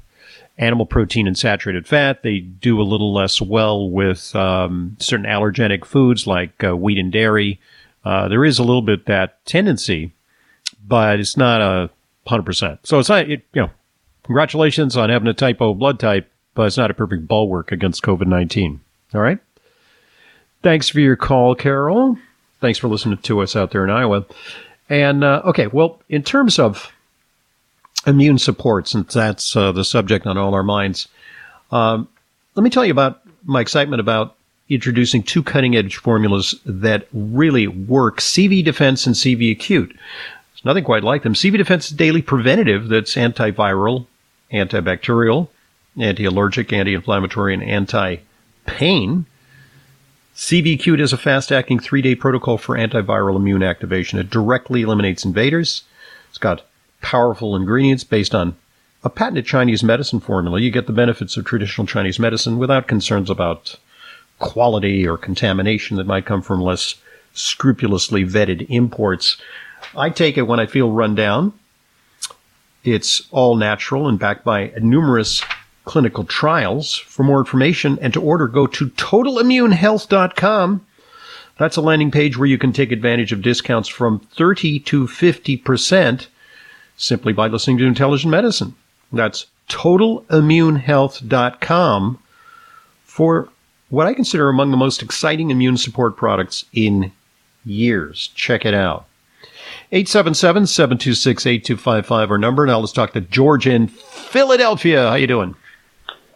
animal 0.63 0.87
protein 0.87 1.27
and 1.27 1.37
saturated 1.37 1.87
fat. 1.87 2.23
They 2.23 2.39
do 2.41 2.81
a 2.81 2.85
little 2.85 3.13
less 3.13 3.41
well 3.41 3.91
with 3.91 4.35
um, 4.37 4.97
certain 5.01 5.27
allergenic 5.27 5.85
foods 5.85 6.27
like 6.27 6.63
uh, 6.65 6.77
wheat 6.77 6.99
and 6.99 7.13
dairy. 7.13 7.61
Uh, 8.05 8.29
there 8.29 8.45
is 8.45 8.59
a 8.59 8.65
little 8.65 8.83
bit 8.83 9.07
that 9.07 9.45
tendency, 9.45 10.13
but 10.87 11.21
it's 11.21 11.37
not 11.37 11.61
a 11.61 11.91
hundred 12.27 12.45
percent. 12.45 12.87
So 12.87 12.99
it's 12.99 13.09
not, 13.09 13.29
it, 13.29 13.45
you 13.53 13.63
know, 13.63 13.71
Congratulations 14.25 14.97
on 14.97 15.11
having 15.11 15.29
a 15.29 15.35
type 15.35 15.61
O 15.61 15.75
blood 15.75 15.99
type, 15.99 16.31
but 16.55 16.67
it's 16.67 16.77
not 16.77 16.91
a 16.91 16.95
perfect 16.95 17.27
bulwark 17.27 17.73
against 17.73 18.03
COVID 18.03 18.27
19. 18.27 18.81
All 19.15 19.21
right? 19.21 19.39
Thanks 20.63 20.89
for 20.89 21.01
your 21.01 21.17
call, 21.17 21.55
Carol. 21.55 22.17
Thanks 22.61 22.79
for 22.79 22.89
listening 22.89 23.19
to 23.19 23.41
us 23.41 23.57
out 23.57 23.73
there 23.73 23.83
in 23.83 23.91
Iowa. 23.91 24.25
And, 24.89 25.25
uh, 25.25 25.43
okay, 25.47 25.67
well, 25.67 26.01
in 26.09 26.23
terms 26.23 26.59
of 26.59 26.93
immune 28.07 28.39
support, 28.39 28.89
since 28.89 29.15
that's 29.15 29.57
uh, 29.57 29.73
the 29.73 29.85
subject 29.85 30.27
on 30.27 30.39
all 30.39 30.55
our 30.55 30.63
minds, 30.63 31.09
um, 31.71 32.09
let 32.55 32.65
me 32.65 32.71
tell 32.71 32.85
you 32.85 32.93
about 32.93 33.21
my 33.45 33.61
excitement 33.61 34.01
about 34.01 34.37
introducing 34.69 35.23
two 35.23 35.43
cutting 35.43 35.77
edge 35.77 35.97
formulas 35.97 36.55
that 36.65 37.07
really 37.13 37.67
work 37.67 38.21
CV 38.21 38.65
Defense 38.65 39.07
and 39.07 39.15
CV 39.15 39.53
Acute. 39.53 39.91
There's 39.91 40.65
nothing 40.65 40.85
quite 40.85 41.05
like 41.05 41.23
them. 41.23 41.35
CV 41.35 41.57
Defense 41.57 41.91
is 41.91 41.97
daily 41.97 42.23
preventative 42.23 42.89
that's 42.89 43.15
antiviral 43.15 44.07
antibacterial, 44.53 45.49
anti-allergic, 45.99 46.73
anti-inflammatory, 46.73 47.55
and 47.55 47.63
anti-pain. 47.63 49.27
CV 50.35 50.75
Acute 50.75 51.01
is 51.01 51.13
a 51.13 51.19
fast-acting 51.19 51.79
three-day 51.79 52.15
protocol 52.15 52.59
for 52.59 52.77
antiviral 52.77 53.37
immune 53.37 53.63
activation. 53.63 54.19
It 54.19 54.31
directly 54.31 54.83
eliminates 54.83 55.25
invaders. 55.25 55.83
It's 56.29 56.39
got 56.39 56.63
powerful 57.03 57.55
ingredients 57.55 58.05
based 58.05 58.35
on 58.35 58.57
a 59.05 59.11
patented 59.11 59.45
Chinese 59.45 59.83
medicine 59.83 60.21
formula. 60.21 60.61
You 60.61 60.71
get 60.71 60.87
the 60.87 60.93
benefits 60.93 61.37
of 61.37 61.45
traditional 61.45 61.87
Chinese 61.87 62.19
medicine 62.19 62.59
without 62.59 62.87
concerns 62.87 63.29
about 63.29 63.77
quality 64.39 65.07
or 65.07 65.19
contamination 65.19 65.97
that 65.97 66.07
might 66.07 66.27
come 66.27 66.43
from 66.43 66.61
less 66.61 66.95
scrupulously 67.35 68.25
vetted 68.25 68.67
imports. 68.69 69.37
I 69.97 70.11
take 70.11 70.39
it 70.39 70.43
when 70.43 70.61
I 70.61 70.67
feel 70.67 70.91
run 70.91 71.15
down. 71.15 71.53
It's 72.85 73.23
all 73.31 73.57
natural 73.57 74.09
and 74.09 74.19
backed 74.19 74.45
by 74.45 74.73
numerous 74.81 75.43
clinical 75.85 76.25
trials. 76.25 76.97
For 76.97 77.23
more 77.23 77.39
information 77.39 77.99
and 78.01 78.13
to 78.13 78.21
order, 78.21 78.47
go 78.49 78.67
to 78.67 78.89
totalimmunehealth.com. 78.91 80.87
That's 81.59 81.77
a 81.77 81.83
landing 81.83 82.11
page 82.11 82.37
where 82.37 82.49
you 82.49 82.59
can 82.59 82.73
take 82.73 82.93
advantage 82.93 83.33
of 83.33 83.43
discounts 83.43 83.89
from 83.89 84.21
30 84.35 84.81
to 84.81 85.07
50% 85.07 86.27
simply 87.03 87.33
by 87.33 87.49
listening 87.49 87.79
to 87.79 87.85
Intelligent 87.85 88.31
Medicine. 88.31 88.77
That's 89.13 89.47
totalimmunehealth.com 89.69 92.19
for 93.05 93.49
what 93.91 94.07
I 94.07 94.15
consider 94.15 94.49
among 94.49 94.71
the 94.71 94.77
most 94.77 95.03
exciting 95.03 95.51
immune 95.51 95.77
support 95.77 96.17
products 96.17 96.65
in 96.73 97.11
years. 97.65 98.31
Check 98.35 98.65
it 98.65 98.75
out. 98.75 99.07
877-726-8255 99.93 102.31
our 102.31 102.39
number. 102.39 102.65
Now 102.65 102.79
let's 102.79 102.93
talk 102.93 103.13
to 103.13 103.21
George 103.21 103.67
in 103.67 103.89
Philadelphia. 103.89 105.09
How 105.09 105.17
you 105.17 105.27
doing? 105.27 105.55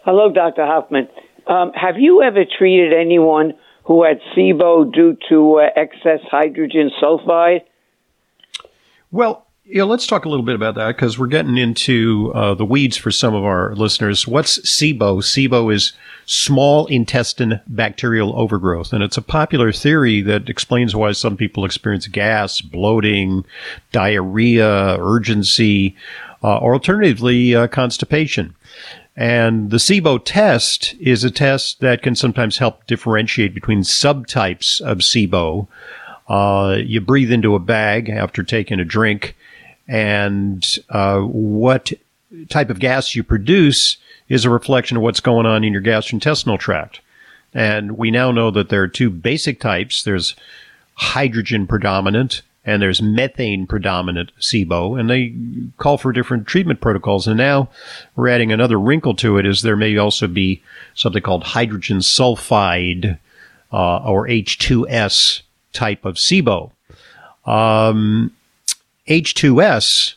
Hello, 0.04 0.30
Dr. 0.30 0.66
Hoffman. 0.66 1.08
Um, 1.46 1.72
have 1.74 1.98
you 1.98 2.22
ever 2.22 2.44
treated 2.44 2.92
anyone 2.92 3.54
who 3.84 4.04
had 4.04 4.20
SIBO 4.36 4.92
due 4.92 5.16
to 5.28 5.60
uh, 5.60 5.68
excess 5.76 6.20
hydrogen 6.30 6.90
sulfide? 7.00 7.62
Well, 9.10 9.45
yeah, 9.68 9.82
let's 9.82 10.06
talk 10.06 10.24
a 10.24 10.28
little 10.28 10.44
bit 10.44 10.54
about 10.54 10.76
that 10.76 10.94
because 10.94 11.18
we're 11.18 11.26
getting 11.26 11.56
into 11.56 12.30
uh, 12.34 12.54
the 12.54 12.64
weeds 12.64 12.96
for 12.96 13.10
some 13.10 13.34
of 13.34 13.44
our 13.44 13.74
listeners. 13.74 14.26
What's 14.26 14.58
SIBO? 14.60 15.22
SIBO 15.22 15.74
is 15.74 15.92
small 16.24 16.86
intestine 16.86 17.60
bacterial 17.66 18.38
overgrowth, 18.38 18.92
and 18.92 19.02
it's 19.02 19.16
a 19.16 19.22
popular 19.22 19.72
theory 19.72 20.22
that 20.22 20.48
explains 20.48 20.94
why 20.94 21.10
some 21.12 21.36
people 21.36 21.64
experience 21.64 22.06
gas, 22.06 22.60
bloating, 22.60 23.44
diarrhea, 23.90 24.98
urgency, 25.00 25.96
uh, 26.44 26.58
or 26.58 26.74
alternatively, 26.74 27.56
uh, 27.56 27.66
constipation. 27.66 28.54
And 29.16 29.70
the 29.70 29.78
SIBO 29.78 30.20
test 30.24 30.94
is 31.00 31.24
a 31.24 31.30
test 31.30 31.80
that 31.80 32.02
can 32.02 32.14
sometimes 32.14 32.58
help 32.58 32.86
differentiate 32.86 33.54
between 33.54 33.80
subtypes 33.80 34.80
of 34.80 34.98
SIBO. 34.98 35.66
Uh, 36.28 36.76
you 36.78 37.00
breathe 37.00 37.32
into 37.32 37.56
a 37.56 37.60
bag 37.60 38.08
after 38.08 38.44
taking 38.44 38.78
a 38.78 38.84
drink 38.84 39.34
and 39.88 40.78
uh, 40.88 41.20
what 41.20 41.92
type 42.48 42.70
of 42.70 42.78
gas 42.78 43.14
you 43.14 43.22
produce 43.22 43.96
is 44.28 44.44
a 44.44 44.50
reflection 44.50 44.96
of 44.96 45.02
what's 45.02 45.20
going 45.20 45.46
on 45.46 45.64
in 45.64 45.72
your 45.72 45.82
gastrointestinal 45.82 46.58
tract. 46.58 47.00
And 47.54 47.96
we 47.96 48.10
now 48.10 48.32
know 48.32 48.50
that 48.50 48.68
there 48.68 48.82
are 48.82 48.88
two 48.88 49.10
basic 49.10 49.60
types. 49.60 50.02
There's 50.02 50.34
hydrogen 50.94 51.66
predominant 51.66 52.42
and 52.66 52.82
there's 52.82 53.00
methane 53.00 53.64
predominant 53.64 54.32
SIBO, 54.40 54.98
and 54.98 55.08
they 55.08 55.32
call 55.78 55.96
for 55.96 56.12
different 56.12 56.48
treatment 56.48 56.80
protocols. 56.80 57.28
And 57.28 57.36
now 57.36 57.68
we're 58.16 58.28
adding 58.28 58.50
another 58.50 58.78
wrinkle 58.78 59.14
to 59.16 59.38
it 59.38 59.46
is 59.46 59.62
there 59.62 59.76
may 59.76 59.96
also 59.96 60.26
be 60.26 60.62
something 60.92 61.22
called 61.22 61.44
hydrogen 61.44 61.98
sulfide 61.98 63.20
uh, 63.72 63.98
or 63.98 64.26
H2S 64.26 65.42
type 65.72 66.04
of 66.04 66.16
SIBO. 66.16 66.72
Um, 67.46 68.32
H2S, 69.08 70.14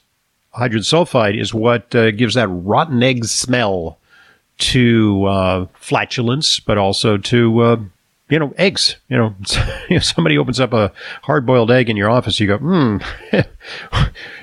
hydrogen 0.52 0.84
sulfide, 0.84 1.40
is 1.40 1.54
what 1.54 1.94
uh, 1.96 2.12
gives 2.12 2.36
that 2.36 2.48
rotten 2.48 3.02
egg 3.04 3.26
smell 3.26 3.98
to 4.60 5.26
uh, 5.26 5.66
flatulence, 5.74 6.60
but 6.60 6.78
also 6.78 7.18
to 7.18 7.60
uh, 7.62 7.78
you 8.30 8.40
know 8.40 8.54
eggs. 8.58 8.98
You 9.10 9.18
know, 9.18 9.36
if 9.90 10.04
somebody 10.04 10.38
opens 10.38 10.60
up 10.60 10.74
a 10.74 10.92
hard 11.24 11.46
boiled 11.46 11.72
egg 11.72 11.90
in 11.90 11.98
your 11.98 12.10
office, 12.10 12.40
you 12.40 12.48
go, 12.48 12.58
hmm, 12.58 12.98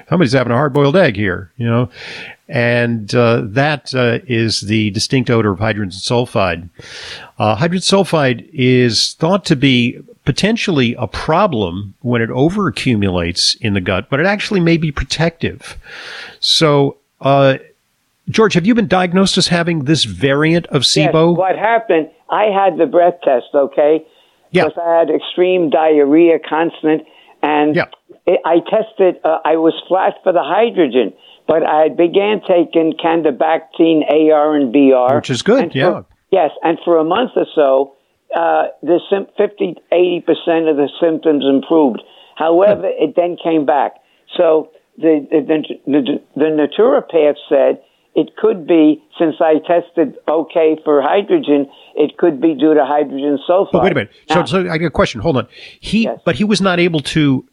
somebody's 0.09 0.33
having 0.33 0.53
a 0.53 0.57
hard 0.57 0.73
boiled 0.73 0.97
egg 0.97 1.17
here. 1.17 1.53
You 1.57 1.67
know, 1.67 1.91
and 2.49 3.15
uh, 3.15 3.43
that 3.45 3.95
uh, 3.95 4.19
is 4.27 4.61
the 4.63 4.91
distinct 4.91 5.31
odor 5.31 5.53
of 5.53 5.59
hydrogen 5.59 5.91
sulfide. 5.91 6.69
Uh, 7.39 7.55
hydrogen 7.57 7.83
sulfide 7.83 8.49
is 8.53 9.15
thought 9.15 9.45
to 9.47 9.57
be 9.57 9.99
potentially 10.25 10.95
a 10.99 11.07
problem 11.07 11.95
when 12.01 12.21
it 12.21 12.31
overaccumulates 12.31 13.57
in 13.61 13.75
the 13.75 13.81
gut, 13.81 14.09
but 14.11 14.21
it 14.21 14.27
actually 14.27 14.61
may 14.61 14.77
be 14.77 14.91
protective. 14.93 15.77
So, 16.41 16.97
uh, 17.21 17.59
George, 18.29 18.55
have 18.55 18.67
you 18.67 18.75
been 18.75 18.89
diagnosed 18.89 19.39
as 19.39 19.49
having 19.49 19.85
this 19.85 20.05
variant 20.05 20.67
of 20.67 20.83
SIBO? 20.83 21.31
Yes, 21.33 21.39
what 21.39 21.57
happened? 21.57 22.11
I 22.29 22.47
had 22.47 22.77
the 22.77 22.87
breath 22.87 23.21
test, 23.23 23.47
okay? 23.55 24.05
Yeah. 24.51 24.69
I 24.77 24.99
had 24.99 25.11
extreme 25.11 25.71
diarrhea, 25.71 26.39
constant, 26.41 27.03
and 27.43 27.77
Yeah. 27.77 27.85
it, 28.27 28.41
I 28.45 28.59
tested. 28.69 29.21
Uh, 29.25 29.39
I 29.45 29.57
was 29.57 29.75
flat 29.87 30.15
for 30.25 30.33
the 30.33 30.43
hydrogen, 30.43 31.13
but 31.47 31.63
I 31.65 31.89
began 31.89 32.41
taking 32.47 32.95
Candibactin 33.03 34.03
AR 34.11 34.57
and 34.57 34.73
BR, 34.73 35.17
Which 35.17 35.31
is 35.31 35.43
good, 35.43 35.63
and 35.65 35.73
for- 35.73 35.79
yeah. 35.79 36.03
yes, 36.31 36.51
and 36.63 36.79
for 36.85 36.99
a 36.99 37.05
month 37.05 37.33
or 37.37 37.47
so, 37.55 37.95
uh, 38.35 38.69
the 38.83 39.01
sim- 39.11 39.27
50, 39.37 39.77
80 39.93 40.21
percent 40.27 40.69
of 40.69 40.77
the 40.77 40.89
symptoms 41.01 41.45
improved. 41.49 42.03
However, 42.37 42.87
it 42.87 43.15
then 43.17 43.37
came 43.43 43.65
back. 43.65 43.95
So 44.37 44.71
the 44.99 45.27
the, 45.31 45.41
the, 45.87 45.93
the, 45.93 46.23
the 46.35 46.45
naturopath 46.45 47.37
said 47.49 47.83
it 48.15 48.37
could 48.37 48.67
be 48.67 49.03
since 49.19 49.37
I 49.41 49.55
tested 49.67 50.17
okay 50.29 50.77
for 50.85 51.01
hydrogen, 51.03 51.69
it 51.95 52.17
could 52.19 52.41
be 52.41 52.55
due 52.55 52.75
to 52.75 52.85
hydrogen 52.85 53.39
sulfide. 53.49 53.73
But 53.73 53.83
wait 53.85 53.93
a 53.93 53.95
minute. 53.95 54.11
So, 54.31 54.45
so 54.47 54.61
I 54.71 54.79
got 54.79 54.87
a 54.87 54.91
question. 54.91 55.21
Hold 55.21 55.37
on. 55.37 55.49
He, 55.81 56.05
Yes. 56.05 56.21
but 56.25 56.35
he 56.35 56.45
was 56.45 56.61
not 56.61 56.81
able 56.81 57.01
to 57.01 57.47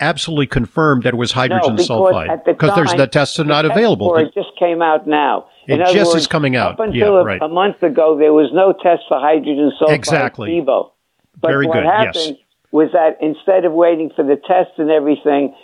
absolutely 0.00 0.46
confirmed 0.46 1.02
that 1.04 1.14
it 1.14 1.16
was 1.16 1.32
hydrogen 1.32 1.70
no, 1.70 1.76
because 1.76 1.88
sulfide 1.88 2.28
at 2.28 2.44
the 2.44 2.72
there's 2.74 2.94
the 2.94 3.06
tests 3.06 3.38
are 3.38 3.44
not 3.44 3.64
available. 3.64 4.08
for 4.08 4.20
it 4.20 4.34
just 4.34 4.50
came 4.58 4.82
out 4.82 5.06
now. 5.06 5.46
It 5.66 5.74
In 5.74 5.82
other 5.82 5.92
just 5.92 6.16
is 6.16 6.26
coming 6.26 6.54
out. 6.56 6.72
Up 6.74 6.80
until 6.80 7.14
Yeah, 7.14 7.20
a, 7.20 7.24
right. 7.24 7.42
a 7.42 7.48
month 7.48 7.82
ago, 7.82 8.16
there 8.18 8.32
was 8.32 8.50
no 8.52 8.72
test 8.72 9.02
for 9.08 9.18
hydrogen 9.18 9.72
sulfide. 9.80 9.94
Exactly. 9.94 10.50
SIBO. 10.50 10.90
But 11.40 11.48
Very 11.48 11.66
what 11.66 11.74
good, 11.74 11.84
yes. 11.84 12.16
happened 12.16 12.38
was 12.72 12.90
that 12.92 13.18
instead 13.20 13.64
of 13.64 13.72
waiting 13.72 14.10
for 14.14 14.22
the 14.24 14.36
test 14.36 14.78
and 14.78 14.90
everything, 14.90 15.54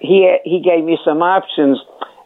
he 0.00 0.36
he 0.44 0.60
gave 0.60 0.84
me 0.84 0.98
some 1.04 1.22
options, 1.22 1.78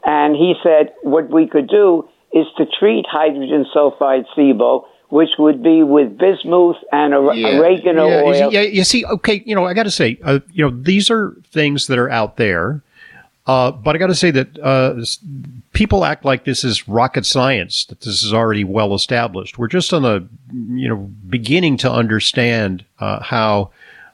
and 0.05 0.35
he 0.37 0.55
said 0.63 0.93
what 1.03 1.31
we 1.31 1.47
could 1.47 1.69
do 1.69 2.09
is 2.33 2.47
to 2.57 2.65
treat 2.79 3.05
hydrogen 3.09 3.67
sulfide 3.75 4.25
SIBO, 4.37 4.85
which 5.13 5.29
would 5.39 5.63
be 5.63 5.83
with 5.83 6.17
bismuth 6.17 6.79
and 6.91 7.13
or- 7.13 7.35
oregano 7.35 8.09
yeah, 8.09 8.23
oil. 8.23 8.51
Yeah, 8.51 8.63
you 8.63 8.83
see, 8.83 9.05
okay, 9.05 9.43
you 9.45 9.55
know, 9.55 9.67
I 9.67 9.75
got 9.75 9.83
to 9.83 9.91
say, 9.91 10.19
uh, 10.25 10.41
you 10.51 10.65
know, 10.65 10.75
these 10.75 11.11
are 11.11 11.37
things 11.51 11.87
that 11.89 11.99
are 11.99 12.09
out 12.09 12.39
there. 12.39 12.81
Uh, 13.47 13.73
but 13.73 13.95
I 13.95 13.99
got 13.99 14.07
to 14.07 14.15
say 14.15 14.31
that 14.31 14.59
uh, 14.59 15.05
people 15.75 16.07
act 16.07 16.25
like 16.25 16.45
this 16.45 16.65
is 16.65 16.89
rocket 16.89 17.27
science, 17.27 17.85
that 17.87 18.01
this 18.01 18.23
is 18.23 18.33
already 18.33 18.65
well 18.65 18.95
established. 18.95 19.59
We're 19.59 19.69
just 19.69 19.93
on 19.93 20.01
the, 20.01 20.27
you 20.51 20.89
know, 20.89 21.11
beginning 21.29 21.77
to 21.79 21.93
understand 21.93 22.87
uh, 22.99 23.23
how 23.23 23.71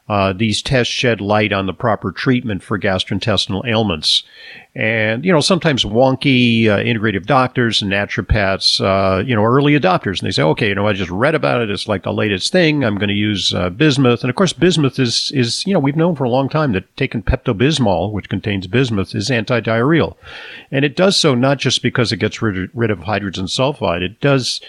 uh, 0.09 0.33
these 0.33 0.61
tests 0.63 0.91
shed 0.91 1.21
light 1.21 1.53
on 1.53 1.67
the 1.67 1.73
proper 1.73 2.11
treatment 2.11 2.63
for 2.63 2.79
gastrointestinal 2.79 3.63
ailments. 3.65 4.23
And, 4.73 5.23
you 5.23 5.31
know, 5.31 5.39
sometimes 5.39 5.85
wonky 5.85 6.67
uh, 6.67 6.77
integrative 6.77 7.25
doctors 7.25 7.81
and 7.81 7.91
naturopaths, 7.91 8.81
uh, 8.81 9.23
you 9.23 9.35
know, 9.35 9.43
early 9.43 9.79
adopters, 9.79 10.19
and 10.19 10.27
they 10.27 10.31
say, 10.31 10.41
okay, 10.43 10.69
you 10.69 10.75
know, 10.75 10.87
I 10.87 10.93
just 10.93 11.11
read 11.11 11.35
about 11.35 11.61
it. 11.61 11.69
It's 11.69 11.87
like 11.87 12.03
the 12.03 12.13
latest 12.13 12.51
thing. 12.51 12.83
I'm 12.83 12.97
going 12.97 13.09
to 13.09 13.13
use 13.13 13.53
uh, 13.53 13.69
bismuth. 13.69 14.21
And 14.21 14.29
of 14.29 14.35
course, 14.35 14.53
bismuth 14.53 14.97
is, 14.97 15.31
is, 15.35 15.65
you 15.67 15.73
know, 15.73 15.79
we've 15.79 15.95
known 15.95 16.15
for 16.15 16.23
a 16.23 16.29
long 16.29 16.49
time 16.49 16.71
that 16.73 16.97
taking 16.97 17.21
Pepto-Bismol, 17.21 18.11
which 18.11 18.29
contains 18.29 18.65
bismuth, 18.67 19.13
is 19.13 19.29
anti-diarrheal. 19.29 20.15
And 20.71 20.83
it 20.83 20.95
does 20.95 21.17
so 21.17 21.35
not 21.35 21.59
just 21.59 21.83
because 21.83 22.11
it 22.11 22.17
gets 22.17 22.41
rid, 22.41 22.71
rid 22.73 22.89
of 22.89 22.99
hydrogen 22.99 23.45
sulfide. 23.45 24.01
It 24.01 24.19
does, 24.21 24.59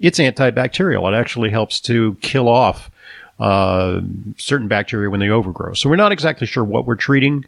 it's 0.00 0.18
antibacterial. 0.18 1.12
It 1.12 1.16
actually 1.16 1.50
helps 1.50 1.80
to 1.82 2.16
kill 2.20 2.48
off 2.48 2.90
uh, 3.38 4.00
certain 4.36 4.68
bacteria 4.68 5.10
when 5.10 5.20
they 5.20 5.28
overgrow. 5.28 5.74
So 5.74 5.88
we're 5.88 5.96
not 5.96 6.12
exactly 6.12 6.46
sure 6.46 6.64
what 6.64 6.86
we're 6.86 6.96
treating. 6.96 7.44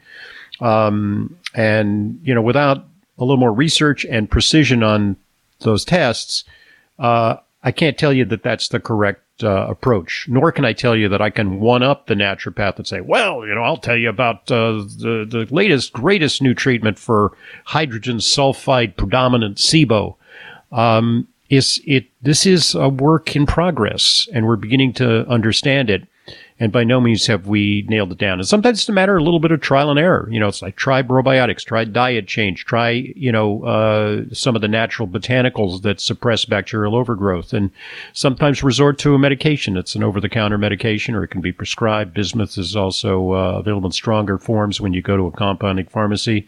Um, 0.61 1.37
and, 1.55 2.21
you 2.23 2.35
know, 2.35 2.43
without 2.43 2.85
a 3.19 3.25
little 3.25 3.37
more 3.37 3.53
research 3.53 4.05
and 4.05 4.31
precision 4.31 4.83
on 4.83 5.17
those 5.61 5.85
tests, 5.85 6.45
uh, 6.99 7.37
I 7.63 7.73
can't 7.73 7.99
tell 7.99 8.13
you 8.13 8.25
that 8.27 8.43
that's 8.43 8.69
the 8.69 8.81
correct 8.81 9.43
uh, 9.43 9.67
approach. 9.69 10.27
Nor 10.29 10.53
can 10.53 10.65
I 10.65 10.73
tell 10.73 10.97
you 10.97 11.09
that 11.09 11.21
I 11.21 11.31
can 11.31 11.61
one 11.61 11.83
up 11.83 12.07
the 12.07 12.15
naturopath 12.15 12.77
and 12.77 12.87
say, 12.87 13.01
well, 13.01 13.47
you 13.47 13.55
know, 13.55 13.63
I'll 13.63 13.77
tell 13.77 13.97
you 13.97 14.09
about 14.09 14.51
uh, 14.51 14.73
the 14.73 15.27
the 15.29 15.47
latest, 15.51 15.93
greatest 15.93 16.43
new 16.43 16.55
treatment 16.55 16.99
for 16.99 17.33
hydrogen 17.65 18.19
sulfide 18.19 18.97
predominant 18.97 19.57
SIBO. 19.57 20.17
Um, 20.73 21.27
is 21.51 21.83
it? 21.85 22.07
This 22.23 22.47
is 22.47 22.75
a 22.75 22.89
work 22.89 23.37
in 23.37 23.45
progress, 23.45 24.29
and 24.33 24.47
we're 24.47 24.57
beginning 24.57 24.95
to 24.95 25.29
understand 25.29 25.91
it. 25.91 26.07
And 26.61 26.71
by 26.71 26.85
no 26.85 27.01
means 27.01 27.27
have 27.27 27.47
we 27.47 27.87
nailed 27.89 28.13
it 28.13 28.19
down. 28.19 28.39
And 28.39 28.47
sometimes 28.47 28.81
it's 28.81 28.89
a 28.89 28.93
matter 28.93 29.17
of 29.17 29.23
a 29.23 29.25
little 29.25 29.41
bit 29.41 29.51
of 29.51 29.63
trial 29.63 29.89
and 29.89 29.99
error. 29.99 30.29
You 30.31 30.39
know, 30.39 30.47
it's 30.47 30.61
like 30.61 30.77
try 30.77 31.03
probiotics, 31.03 31.65
try 31.65 31.85
diet 31.85 32.29
change, 32.29 32.67
try, 32.67 32.91
you 32.91 33.33
know, 33.33 33.65
uh, 33.65 34.25
some 34.35 34.55
of 34.55 34.61
the 34.61 34.69
natural 34.69 35.09
botanicals 35.09 35.81
that 35.83 36.01
suppress 36.01 36.45
bacterial 36.45 36.95
overgrowth 36.95 37.55
and 37.55 37.71
sometimes 38.13 38.63
resort 38.63 38.99
to 38.99 39.15
a 39.15 39.19
medication. 39.19 39.79
It's 39.79 39.95
an 39.95 40.05
over 40.05 40.21
the 40.21 40.29
counter 40.29 40.59
medication 40.59 41.15
or 41.15 41.25
it 41.25 41.29
can 41.29 41.41
be 41.41 41.51
prescribed. 41.51 42.13
Bismuth 42.13 42.59
is 42.59 42.77
also 42.77 43.33
uh, 43.33 43.59
available 43.59 43.89
in 43.89 43.93
stronger 43.93 44.37
forms 44.37 44.83
when 44.83 44.93
you 44.93 45.01
go 45.01 45.17
to 45.17 45.27
a 45.27 45.33
compounding 45.33 45.87
pharmacy. 45.87 46.47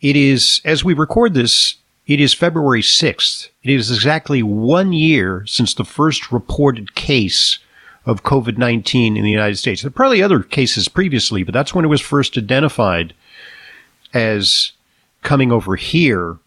It 0.00 0.14
is, 0.14 0.60
as 0.64 0.84
we 0.84 0.94
record 0.94 1.34
this, 1.34 1.76
it 2.06 2.20
is 2.20 2.32
February 2.32 2.82
6th. 2.82 3.48
It 3.64 3.70
is 3.70 3.90
exactly 3.90 4.42
one 4.42 4.92
year 4.92 5.44
since 5.46 5.74
the 5.74 5.84
first 5.84 6.30
reported 6.30 6.94
case 6.94 7.58
of 8.06 8.22
COVID 8.22 8.58
19 8.58 9.16
in 9.16 9.24
the 9.24 9.30
United 9.30 9.56
States. 9.56 9.82
There 9.82 9.88
are 9.88 9.92
probably 9.92 10.22
other 10.22 10.40
cases 10.40 10.88
previously, 10.88 11.42
but 11.42 11.54
that's 11.54 11.74
when 11.74 11.84
it 11.84 11.88
was 11.88 12.00
first 12.00 12.36
identified 12.36 13.14
as 14.12 14.72
coming 15.22 15.50
over 15.50 15.76
here. 15.76 16.38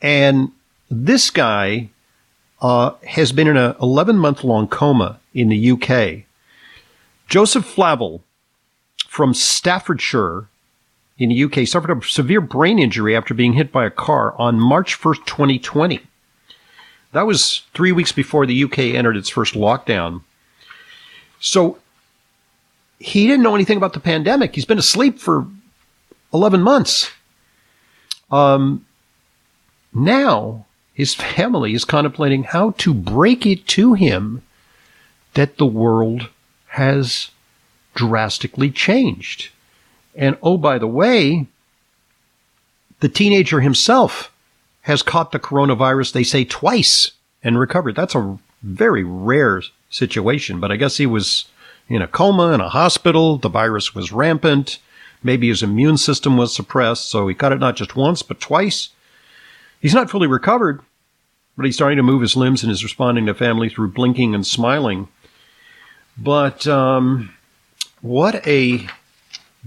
And 0.00 0.50
this 0.90 1.30
guy 1.30 1.90
uh, 2.60 2.92
has 3.06 3.32
been 3.32 3.48
in 3.48 3.56
an 3.56 3.74
11 3.80 4.18
month 4.18 4.44
long 4.44 4.68
coma 4.68 5.20
in 5.32 5.48
the 5.48 5.70
UK. 5.70 6.24
Joseph 7.28 7.64
Flavel 7.64 8.22
from 9.06 9.32
Staffordshire 9.32 10.48
in 11.18 11.28
the 11.28 11.44
UK 11.44 11.66
suffered 11.66 11.90
a 11.90 12.06
severe 12.06 12.40
brain 12.40 12.78
injury 12.78 13.16
after 13.16 13.32
being 13.34 13.52
hit 13.52 13.70
by 13.70 13.86
a 13.86 13.90
car 13.90 14.34
on 14.38 14.58
March 14.58 14.98
1st, 14.98 15.24
2020. 15.24 16.00
That 17.12 17.26
was 17.26 17.62
three 17.74 17.92
weeks 17.92 18.12
before 18.12 18.46
the 18.46 18.64
UK 18.64 18.78
entered 18.78 19.16
its 19.16 19.28
first 19.28 19.54
lockdown. 19.54 20.22
So 21.42 21.76
he 23.00 23.26
didn't 23.26 23.42
know 23.42 23.56
anything 23.56 23.76
about 23.76 23.92
the 23.92 24.00
pandemic. 24.00 24.54
He's 24.54 24.64
been 24.64 24.78
asleep 24.78 25.18
for 25.18 25.46
11 26.32 26.62
months. 26.62 27.10
Um, 28.30 28.86
now 29.92 30.64
his 30.94 31.14
family 31.14 31.74
is 31.74 31.84
contemplating 31.84 32.44
how 32.44 32.70
to 32.78 32.94
break 32.94 33.44
it 33.44 33.66
to 33.68 33.94
him 33.94 34.42
that 35.34 35.58
the 35.58 35.66
world 35.66 36.28
has 36.68 37.30
drastically 37.94 38.70
changed. 38.70 39.50
And 40.14 40.38
oh, 40.42 40.56
by 40.56 40.78
the 40.78 40.86
way, 40.86 41.46
the 43.00 43.08
teenager 43.08 43.60
himself 43.60 44.32
has 44.82 45.02
caught 45.02 45.32
the 45.32 45.40
coronavirus, 45.40 46.12
they 46.12 46.22
say 46.22 46.44
twice 46.44 47.10
and 47.42 47.58
recovered. 47.58 47.96
That's 47.96 48.14
a 48.14 48.38
very 48.62 49.02
rare 49.02 49.62
situation, 49.92 50.58
but 50.58 50.72
I 50.72 50.76
guess 50.76 50.96
he 50.96 51.06
was 51.06 51.46
in 51.88 52.02
a 52.02 52.08
coma 52.08 52.52
in 52.52 52.60
a 52.60 52.68
hospital. 52.68 53.38
The 53.38 53.48
virus 53.48 53.94
was 53.94 54.12
rampant. 54.12 54.78
Maybe 55.22 55.48
his 55.48 55.62
immune 55.62 55.98
system 55.98 56.36
was 56.36 56.54
suppressed, 56.54 57.08
so 57.08 57.28
he 57.28 57.34
caught 57.34 57.52
it 57.52 57.60
not 57.60 57.76
just 57.76 57.94
once, 57.94 58.22
but 58.22 58.40
twice. 58.40 58.88
He's 59.80 59.94
not 59.94 60.10
fully 60.10 60.26
recovered, 60.26 60.80
but 61.56 61.66
he's 61.66 61.76
starting 61.76 61.96
to 61.96 62.02
move 62.02 62.22
his 62.22 62.36
limbs 62.36 62.62
and 62.62 62.72
is 62.72 62.82
responding 62.82 63.26
to 63.26 63.34
family 63.34 63.68
through 63.68 63.92
blinking 63.92 64.34
and 64.34 64.46
smiling. 64.46 65.08
But 66.18 66.66
um, 66.66 67.34
what 68.00 68.46
a 68.46 68.86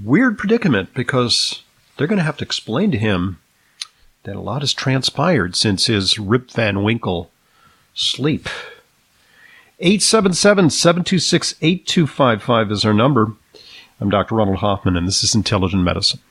weird 0.03 0.37
predicament 0.37 0.93
because 0.93 1.63
they're 1.95 2.07
going 2.07 2.17
to 2.17 2.23
have 2.23 2.37
to 2.37 2.45
explain 2.45 2.91
to 2.91 2.97
him 2.97 3.39
that 4.23 4.35
a 4.35 4.41
lot 4.41 4.61
has 4.61 4.73
transpired 4.73 5.55
since 5.55 5.85
his 5.85 6.19
Rip 6.19 6.51
Van 6.51 6.83
Winkle 6.83 7.31
sleep. 7.93 8.49
877 9.79 10.69
726 10.69 11.55
8255 11.61 12.71
is 12.71 12.85
our 12.85 12.93
number. 12.93 13.33
I'm 13.99 14.09
Dr. 14.09 14.35
Ronald 14.35 14.59
Hoffman, 14.59 14.95
and 14.95 15.05
this 15.05 15.21
is 15.21 15.35
Intelligent 15.35 15.83
Medicine. 15.83 16.21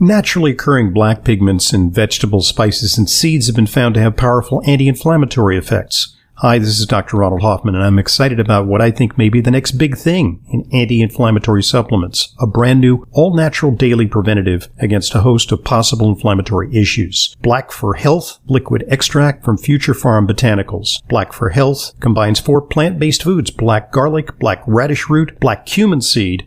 Naturally 0.00 0.50
occurring 0.50 0.92
black 0.92 1.22
pigments 1.22 1.72
in 1.72 1.92
vegetables, 1.92 2.48
spices, 2.48 2.98
and 2.98 3.08
seeds 3.08 3.46
have 3.46 3.54
been 3.54 3.68
found 3.68 3.94
to 3.94 4.00
have 4.00 4.16
powerful 4.16 4.62
anti 4.66 4.88
inflammatory 4.88 5.56
effects. 5.56 6.16
Hi, 6.40 6.60
this 6.60 6.78
is 6.78 6.86
Dr. 6.86 7.16
Ronald 7.16 7.42
Hoffman, 7.42 7.74
and 7.74 7.82
I'm 7.82 7.98
excited 7.98 8.38
about 8.38 8.68
what 8.68 8.80
I 8.80 8.92
think 8.92 9.18
may 9.18 9.28
be 9.28 9.40
the 9.40 9.50
next 9.50 9.72
big 9.72 9.96
thing 9.98 10.40
in 10.52 10.68
anti-inflammatory 10.72 11.64
supplements, 11.64 12.32
a 12.38 12.46
brand 12.46 12.80
new, 12.80 13.04
all-natural 13.10 13.72
daily 13.72 14.06
preventative 14.06 14.68
against 14.78 15.16
a 15.16 15.22
host 15.22 15.50
of 15.50 15.64
possible 15.64 16.08
inflammatory 16.08 16.72
issues. 16.72 17.34
Black 17.42 17.72
for 17.72 17.94
Health 17.94 18.38
liquid 18.46 18.84
extract 18.86 19.44
from 19.44 19.58
Future 19.58 19.94
Pharm 19.94 20.28
Botanicals. 20.30 21.04
Black 21.08 21.32
for 21.32 21.48
Health 21.48 21.92
combines 21.98 22.38
four 22.38 22.62
plant-based 22.62 23.24
foods, 23.24 23.50
black 23.50 23.90
garlic, 23.90 24.38
black 24.38 24.62
radish 24.64 25.10
root, 25.10 25.40
black 25.40 25.66
cumin 25.66 26.00
seed, 26.00 26.46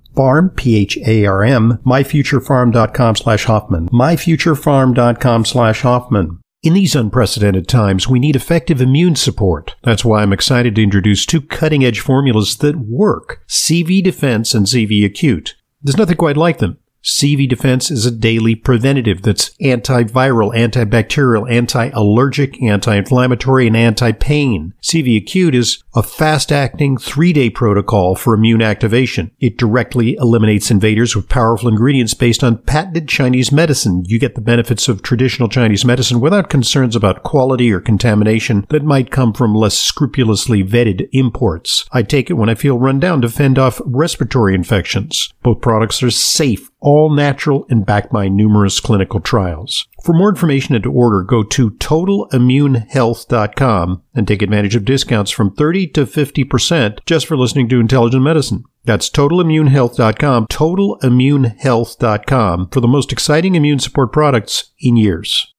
pharm, 0.15 0.55
P-H-A-R-M, 0.55 1.79
myfuturepharm.com 1.85 3.15
slash 3.15 3.45
Hoffman, 3.45 3.89
myfuturepharm.com 3.89 5.45
slash 5.45 5.81
Hoffman. 5.81 6.39
In 6.63 6.73
these 6.73 6.95
unprecedented 6.95 7.67
times, 7.67 8.07
we 8.07 8.19
need 8.19 8.35
effective 8.35 8.81
immune 8.81 9.15
support. 9.15 9.75
That's 9.83 10.05
why 10.05 10.21
I'm 10.21 10.31
excited 10.31 10.75
to 10.75 10.83
introduce 10.83 11.25
two 11.25 11.41
cutting 11.41 11.83
edge 11.83 11.99
formulas 11.99 12.57
that 12.57 12.75
work 12.75 13.41
CV 13.47 14.03
Defense 14.03 14.53
and 14.53 14.67
CV 14.67 15.03
Acute. 15.03 15.55
There's 15.81 15.97
nothing 15.97 16.17
quite 16.17 16.37
like 16.37 16.59
them. 16.59 16.77
CV 17.03 17.49
Defense 17.49 17.89
is 17.89 18.05
a 18.05 18.11
daily 18.11 18.53
preventative 18.53 19.23
that's 19.23 19.49
antiviral, 19.57 20.53
antibacterial, 20.55 21.49
anti-allergic, 21.49 22.61
anti-inflammatory, 22.61 23.67
and 23.67 23.75
anti-pain. 23.75 24.73
CV 24.83 25.17
Acute 25.17 25.55
is 25.55 25.83
a 25.95 26.03
fast-acting 26.03 26.97
three-day 26.97 27.49
protocol 27.49 28.15
for 28.15 28.35
immune 28.35 28.61
activation. 28.61 29.31
It 29.39 29.57
directly 29.57 30.15
eliminates 30.19 30.69
invaders 30.69 31.15
with 31.15 31.27
powerful 31.27 31.69
ingredients 31.69 32.13
based 32.13 32.43
on 32.43 32.59
patented 32.59 33.07
Chinese 33.07 33.51
medicine. 33.51 34.03
You 34.05 34.19
get 34.19 34.35
the 34.35 34.41
benefits 34.41 34.87
of 34.87 35.01
traditional 35.01 35.49
Chinese 35.49 35.83
medicine 35.83 36.19
without 36.19 36.49
concerns 36.49 36.95
about 36.95 37.23
quality 37.23 37.71
or 37.71 37.79
contamination 37.79 38.67
that 38.69 38.83
might 38.83 39.11
come 39.11 39.33
from 39.33 39.55
less 39.55 39.77
scrupulously 39.77 40.63
vetted 40.63 41.09
imports. 41.11 41.85
I 41.91 42.03
take 42.03 42.29
it 42.29 42.35
when 42.35 42.49
I 42.49 42.55
feel 42.55 42.77
run 42.77 42.99
down 42.99 43.21
to 43.21 43.29
fend 43.29 43.57
off 43.57 43.81
respiratory 43.85 44.53
infections. 44.53 45.33
Both 45.41 45.61
products 45.61 46.03
are 46.03 46.11
safe 46.11 46.70
all 46.81 47.09
natural 47.09 47.65
and 47.69 47.85
backed 47.85 48.11
by 48.11 48.27
numerous 48.27 48.79
clinical 48.79 49.19
trials. 49.19 49.87
For 50.03 50.13
more 50.13 50.29
information 50.29 50.73
and 50.75 50.83
to 50.83 50.91
order, 50.91 51.23
go 51.23 51.43
to 51.43 51.71
totalimmunehealth.com 51.71 54.03
and 54.13 54.27
take 54.27 54.41
advantage 54.41 54.75
of 54.75 54.83
discounts 54.83 55.31
from 55.31 55.53
30 55.53 55.87
to 55.87 56.05
50% 56.05 56.99
just 57.05 57.25
for 57.27 57.37
listening 57.37 57.69
to 57.69 57.79
Intelligent 57.79 58.23
Medicine. 58.23 58.65
That's 58.83 59.09
totalimmunehealth.com, 59.09 60.47
totalimmunehealth.com 60.47 62.69
for 62.69 62.81
the 62.81 62.87
most 62.87 63.11
exciting 63.11 63.55
immune 63.55 63.79
support 63.79 64.11
products 64.11 64.71
in 64.79 64.97
years. 64.97 65.53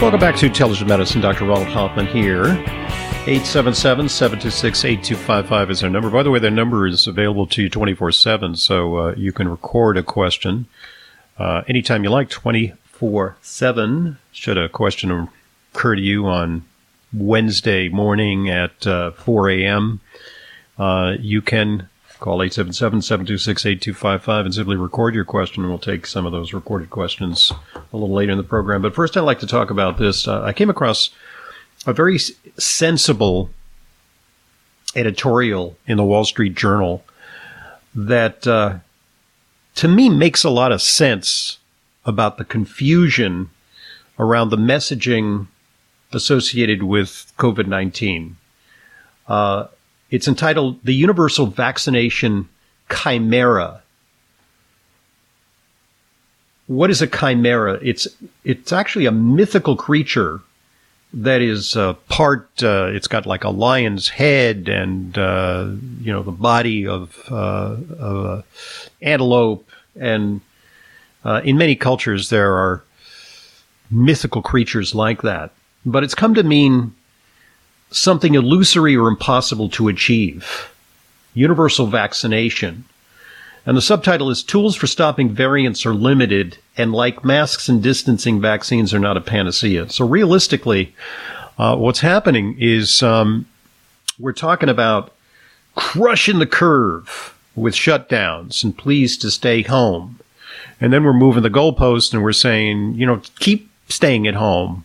Welcome 0.00 0.20
back 0.20 0.36
to 0.36 0.46
Intelligent 0.46 0.88
Medicine. 0.88 1.20
Dr. 1.20 1.46
Ronald 1.46 1.66
Hoffman 1.68 2.06
here. 2.06 2.44
877 3.24 4.08
726 4.08 4.84
8255 4.84 5.70
is 5.70 5.84
our 5.84 5.88
number. 5.88 6.10
By 6.10 6.24
the 6.24 6.30
way, 6.32 6.40
their 6.40 6.50
number 6.50 6.88
is 6.88 7.06
available 7.06 7.46
to 7.46 7.62
you 7.62 7.68
24 7.68 8.10
7, 8.10 8.56
so 8.56 8.96
uh, 8.96 9.14
you 9.16 9.32
can 9.32 9.46
record 9.46 9.96
a 9.96 10.02
question 10.02 10.66
uh, 11.38 11.62
anytime 11.68 12.02
you 12.02 12.10
like, 12.10 12.30
24 12.30 13.36
7. 13.40 14.18
Should 14.32 14.58
a 14.58 14.68
question 14.68 15.28
occur 15.72 15.94
to 15.94 16.02
you 16.02 16.26
on 16.26 16.64
Wednesday 17.12 17.88
morning 17.88 18.50
at 18.50 18.84
uh, 18.88 19.12
4 19.12 19.50
a.m., 19.50 20.00
uh, 20.76 21.14
you 21.20 21.40
can 21.40 21.88
call 22.18 22.42
877 22.42 23.02
726 23.02 23.66
8255 23.66 24.46
and 24.46 24.54
simply 24.54 24.74
record 24.74 25.14
your 25.14 25.24
question, 25.24 25.68
we'll 25.68 25.78
take 25.78 26.08
some 26.08 26.26
of 26.26 26.32
those 26.32 26.52
recorded 26.52 26.90
questions 26.90 27.52
a 27.76 27.96
little 27.96 28.12
later 28.12 28.32
in 28.32 28.38
the 28.38 28.42
program. 28.42 28.82
But 28.82 28.96
first, 28.96 29.16
I'd 29.16 29.20
like 29.20 29.38
to 29.38 29.46
talk 29.46 29.70
about 29.70 29.98
this. 29.98 30.26
Uh, 30.26 30.42
I 30.42 30.52
came 30.52 30.70
across 30.70 31.10
a 31.86 31.92
very 31.92 32.18
sensible 32.58 33.50
editorial 34.94 35.76
in 35.86 35.96
the 35.96 36.04
Wall 36.04 36.24
Street 36.24 36.54
Journal 36.54 37.04
that, 37.94 38.46
uh, 38.46 38.78
to 39.76 39.88
me, 39.88 40.08
makes 40.08 40.44
a 40.44 40.50
lot 40.50 40.72
of 40.72 40.82
sense 40.82 41.58
about 42.04 42.38
the 42.38 42.44
confusion 42.44 43.50
around 44.18 44.50
the 44.50 44.56
messaging 44.56 45.46
associated 46.12 46.82
with 46.82 47.32
COVID 47.38 47.66
19. 47.66 48.36
Uh, 49.26 49.66
it's 50.10 50.28
entitled 50.28 50.84
The 50.84 50.94
Universal 50.94 51.46
Vaccination 51.46 52.48
Chimera. 52.90 53.82
What 56.66 56.90
is 56.90 57.02
a 57.02 57.06
chimera? 57.06 57.78
It's, 57.82 58.06
it's 58.44 58.72
actually 58.72 59.06
a 59.06 59.12
mythical 59.12 59.76
creature 59.76 60.40
that 61.14 61.42
is 61.42 61.76
uh, 61.76 61.94
part. 62.08 62.48
Uh, 62.62 62.86
it's 62.92 63.08
got 63.08 63.26
like 63.26 63.44
a 63.44 63.50
lion's 63.50 64.08
head 64.08 64.68
and 64.68 65.16
uh, 65.18 65.70
you 66.00 66.12
know 66.12 66.22
the 66.22 66.32
body 66.32 66.86
of, 66.86 67.18
uh, 67.30 67.76
of 67.98 68.44
antelope, 69.00 69.68
and 69.98 70.40
uh, 71.24 71.40
in 71.44 71.58
many 71.58 71.76
cultures 71.76 72.30
there 72.30 72.54
are 72.54 72.82
mythical 73.90 74.42
creatures 74.42 74.94
like 74.94 75.22
that. 75.22 75.50
But 75.84 76.04
it's 76.04 76.14
come 76.14 76.34
to 76.34 76.42
mean 76.42 76.94
something 77.90 78.34
illusory 78.34 78.96
or 78.96 79.08
impossible 79.08 79.68
to 79.70 79.88
achieve. 79.88 80.70
Universal 81.34 81.86
vaccination. 81.86 82.84
And 83.64 83.76
the 83.76 83.82
subtitle 83.82 84.28
is 84.30 84.42
Tools 84.42 84.74
for 84.74 84.88
Stopping 84.88 85.30
Variants 85.30 85.86
Are 85.86 85.94
Limited, 85.94 86.58
and 86.76 86.92
like 86.92 87.24
masks 87.24 87.68
and 87.68 87.80
distancing, 87.82 88.40
vaccines 88.40 88.92
are 88.92 88.98
not 88.98 89.16
a 89.16 89.20
panacea. 89.20 89.88
So 89.88 90.06
realistically, 90.06 90.94
uh, 91.58 91.76
what's 91.76 92.00
happening 92.00 92.56
is 92.58 93.02
um, 93.04 93.46
we're 94.18 94.32
talking 94.32 94.68
about 94.68 95.12
crushing 95.76 96.40
the 96.40 96.46
curve 96.46 97.38
with 97.54 97.74
shutdowns 97.74 98.64
and 98.64 98.76
please 98.76 99.16
to 99.18 99.30
stay 99.30 99.62
home. 99.62 100.18
And 100.80 100.92
then 100.92 101.04
we're 101.04 101.12
moving 101.12 101.44
the 101.44 101.50
goalpost 101.50 102.12
and 102.12 102.22
we're 102.22 102.32
saying, 102.32 102.94
you 102.94 103.06
know, 103.06 103.22
keep 103.38 103.70
staying 103.88 104.26
at 104.26 104.34
home. 104.34 104.84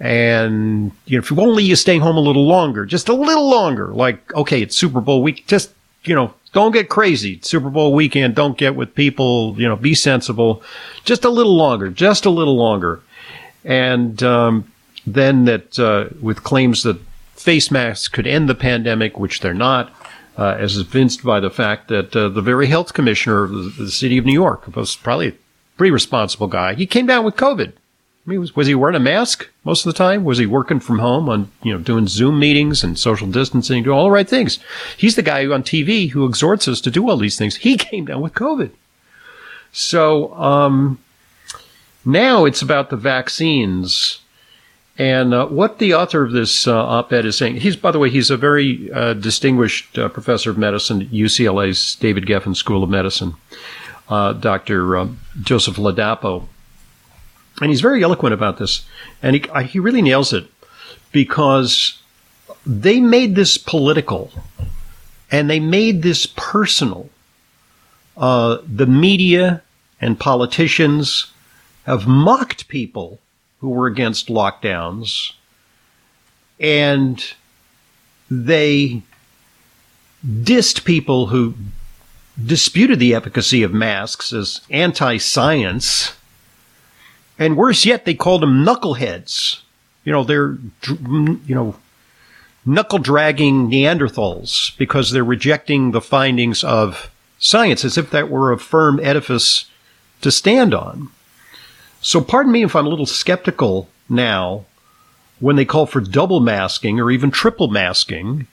And 0.00 0.92
you 1.04 1.18
know, 1.18 1.22
if 1.22 1.30
you 1.30 1.40
only 1.40 1.64
you 1.64 1.76
stay 1.76 1.98
home 1.98 2.16
a 2.16 2.20
little 2.20 2.46
longer, 2.46 2.86
just 2.86 3.08
a 3.08 3.14
little 3.14 3.48
longer. 3.48 3.88
Like, 3.88 4.34
okay, 4.34 4.62
it's 4.62 4.76
Super 4.76 5.00
Bowl 5.00 5.22
week. 5.22 5.46
Just 5.46 5.70
you 6.06 6.14
know, 6.14 6.34
don't 6.52 6.72
get 6.72 6.88
crazy. 6.88 7.38
Super 7.42 7.70
Bowl 7.70 7.92
weekend, 7.92 8.34
don't 8.34 8.56
get 8.56 8.76
with 8.76 8.94
people, 8.94 9.54
you 9.58 9.68
know, 9.68 9.76
be 9.76 9.94
sensible. 9.94 10.62
Just 11.04 11.24
a 11.24 11.30
little 11.30 11.54
longer, 11.54 11.90
just 11.90 12.24
a 12.24 12.30
little 12.30 12.56
longer. 12.56 13.00
and 13.64 14.22
um, 14.22 14.72
then 15.06 15.44
that 15.44 15.78
uh, 15.78 16.08
with 16.20 16.42
claims 16.42 16.82
that 16.82 16.98
face 17.34 17.70
masks 17.70 18.08
could 18.08 18.26
end 18.26 18.48
the 18.48 18.54
pandemic, 18.54 19.18
which 19.18 19.40
they're 19.40 19.54
not, 19.54 19.94
uh, 20.36 20.56
as 20.58 20.76
evinced 20.76 21.22
by 21.22 21.40
the 21.40 21.50
fact 21.50 21.88
that 21.88 22.14
uh, 22.16 22.28
the 22.28 22.42
very 22.42 22.66
health 22.66 22.92
commissioner 22.92 23.44
of 23.44 23.50
the, 23.50 23.84
the, 23.84 23.90
city 23.90 24.18
of 24.18 24.26
New 24.26 24.32
York 24.32 24.74
was 24.74 24.96
probably 24.96 25.28
a 25.28 25.34
pretty 25.76 25.92
responsible 25.92 26.48
guy. 26.48 26.74
He 26.74 26.86
came 26.86 27.06
down 27.06 27.24
with 27.24 27.36
COVID. 27.36 27.72
I 28.26 28.30
mean, 28.30 28.40
was, 28.40 28.56
was 28.56 28.66
he 28.66 28.74
wearing 28.74 28.96
a 28.96 29.00
mask 29.00 29.48
most 29.62 29.86
of 29.86 29.92
the 29.92 29.98
time? 29.98 30.24
Was 30.24 30.38
he 30.38 30.46
working 30.46 30.80
from 30.80 30.98
home 30.98 31.28
on, 31.28 31.50
you 31.62 31.72
know, 31.72 31.78
doing 31.78 32.08
Zoom 32.08 32.40
meetings 32.40 32.82
and 32.82 32.98
social 32.98 33.28
distancing, 33.28 33.84
doing 33.84 33.96
all 33.96 34.04
the 34.04 34.10
right 34.10 34.28
things? 34.28 34.58
He's 34.96 35.14
the 35.14 35.22
guy 35.22 35.46
on 35.46 35.62
TV 35.62 36.10
who 36.10 36.26
exhorts 36.26 36.66
us 36.66 36.80
to 36.82 36.90
do 36.90 37.08
all 37.08 37.16
these 37.16 37.38
things. 37.38 37.56
He 37.56 37.76
came 37.76 38.06
down 38.06 38.20
with 38.20 38.34
COVID. 38.34 38.70
So, 39.70 40.34
um, 40.34 40.98
now 42.04 42.46
it's 42.46 42.62
about 42.62 42.90
the 42.90 42.96
vaccines. 42.96 44.20
And 44.98 45.34
uh, 45.34 45.46
what 45.46 45.78
the 45.78 45.94
author 45.94 46.24
of 46.24 46.32
this 46.32 46.66
uh, 46.66 46.74
op-ed 46.74 47.26
is 47.26 47.36
saying, 47.36 47.56
he's, 47.56 47.76
by 47.76 47.90
the 47.90 47.98
way, 47.98 48.10
he's 48.10 48.30
a 48.30 48.36
very 48.36 48.90
uh, 48.90 49.12
distinguished 49.12 49.98
uh, 49.98 50.08
professor 50.08 50.50
of 50.50 50.56
medicine 50.56 51.02
at 51.02 51.08
UCLA's 51.08 51.96
David 51.96 52.24
Geffen 52.26 52.56
School 52.56 52.82
of 52.82 52.88
Medicine, 52.88 53.34
uh, 54.08 54.32
Dr. 54.32 54.96
Uh, 54.96 55.08
Joseph 55.42 55.76
Ladapo. 55.76 56.48
And 57.60 57.70
he's 57.70 57.80
very 57.80 58.02
eloquent 58.02 58.34
about 58.34 58.58
this. 58.58 58.84
And 59.22 59.36
he, 59.36 59.64
he 59.64 59.78
really 59.78 60.02
nails 60.02 60.32
it 60.32 60.50
because 61.12 62.00
they 62.66 63.00
made 63.00 63.34
this 63.34 63.56
political 63.56 64.30
and 65.30 65.48
they 65.48 65.60
made 65.60 66.02
this 66.02 66.26
personal. 66.36 67.08
Uh, 68.16 68.58
the 68.66 68.86
media 68.86 69.62
and 70.00 70.18
politicians 70.18 71.32
have 71.84 72.06
mocked 72.06 72.68
people 72.68 73.20
who 73.60 73.70
were 73.70 73.86
against 73.86 74.28
lockdowns 74.28 75.32
and 76.58 77.34
they 78.30 79.02
dissed 80.26 80.84
people 80.84 81.26
who 81.26 81.54
disputed 82.44 82.98
the 82.98 83.14
efficacy 83.14 83.62
of 83.62 83.72
masks 83.72 84.32
as 84.32 84.60
anti-science 84.70 86.14
and 87.38 87.56
worse 87.56 87.84
yet 87.84 88.04
they 88.04 88.14
called 88.14 88.42
them 88.42 88.64
knuckleheads. 88.64 89.60
You 90.04 90.12
know 90.12 90.24
they're 90.24 90.56
you 90.88 91.54
know 91.54 91.76
knuckle 92.64 92.98
dragging 92.98 93.70
neanderthals 93.70 94.76
because 94.76 95.10
they're 95.10 95.24
rejecting 95.24 95.92
the 95.92 96.00
findings 96.00 96.64
of 96.64 97.10
science 97.38 97.84
as 97.84 97.96
if 97.96 98.10
that 98.10 98.30
were 98.30 98.52
a 98.52 98.58
firm 98.58 98.98
edifice 99.02 99.66
to 100.20 100.30
stand 100.30 100.74
on. 100.74 101.08
So 102.00 102.20
pardon 102.20 102.52
me 102.52 102.62
if 102.62 102.74
I'm 102.74 102.86
a 102.86 102.90
little 102.90 103.06
skeptical 103.06 103.88
now 104.08 104.64
when 105.38 105.56
they 105.56 105.64
call 105.64 105.86
for 105.86 106.00
double 106.00 106.40
masking 106.40 106.98
or 106.98 107.10
even 107.10 107.30
triple 107.30 107.68
masking, 107.68 108.46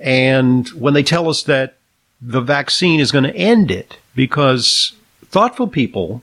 and 0.00 0.68
when 0.68 0.94
they 0.94 1.02
tell 1.02 1.28
us 1.28 1.42
that 1.44 1.76
the 2.20 2.40
vaccine 2.40 3.00
is 3.00 3.12
going 3.12 3.24
to 3.24 3.36
end 3.36 3.70
it, 3.70 3.98
because 4.14 4.94
thoughtful 5.26 5.68
people, 5.68 6.22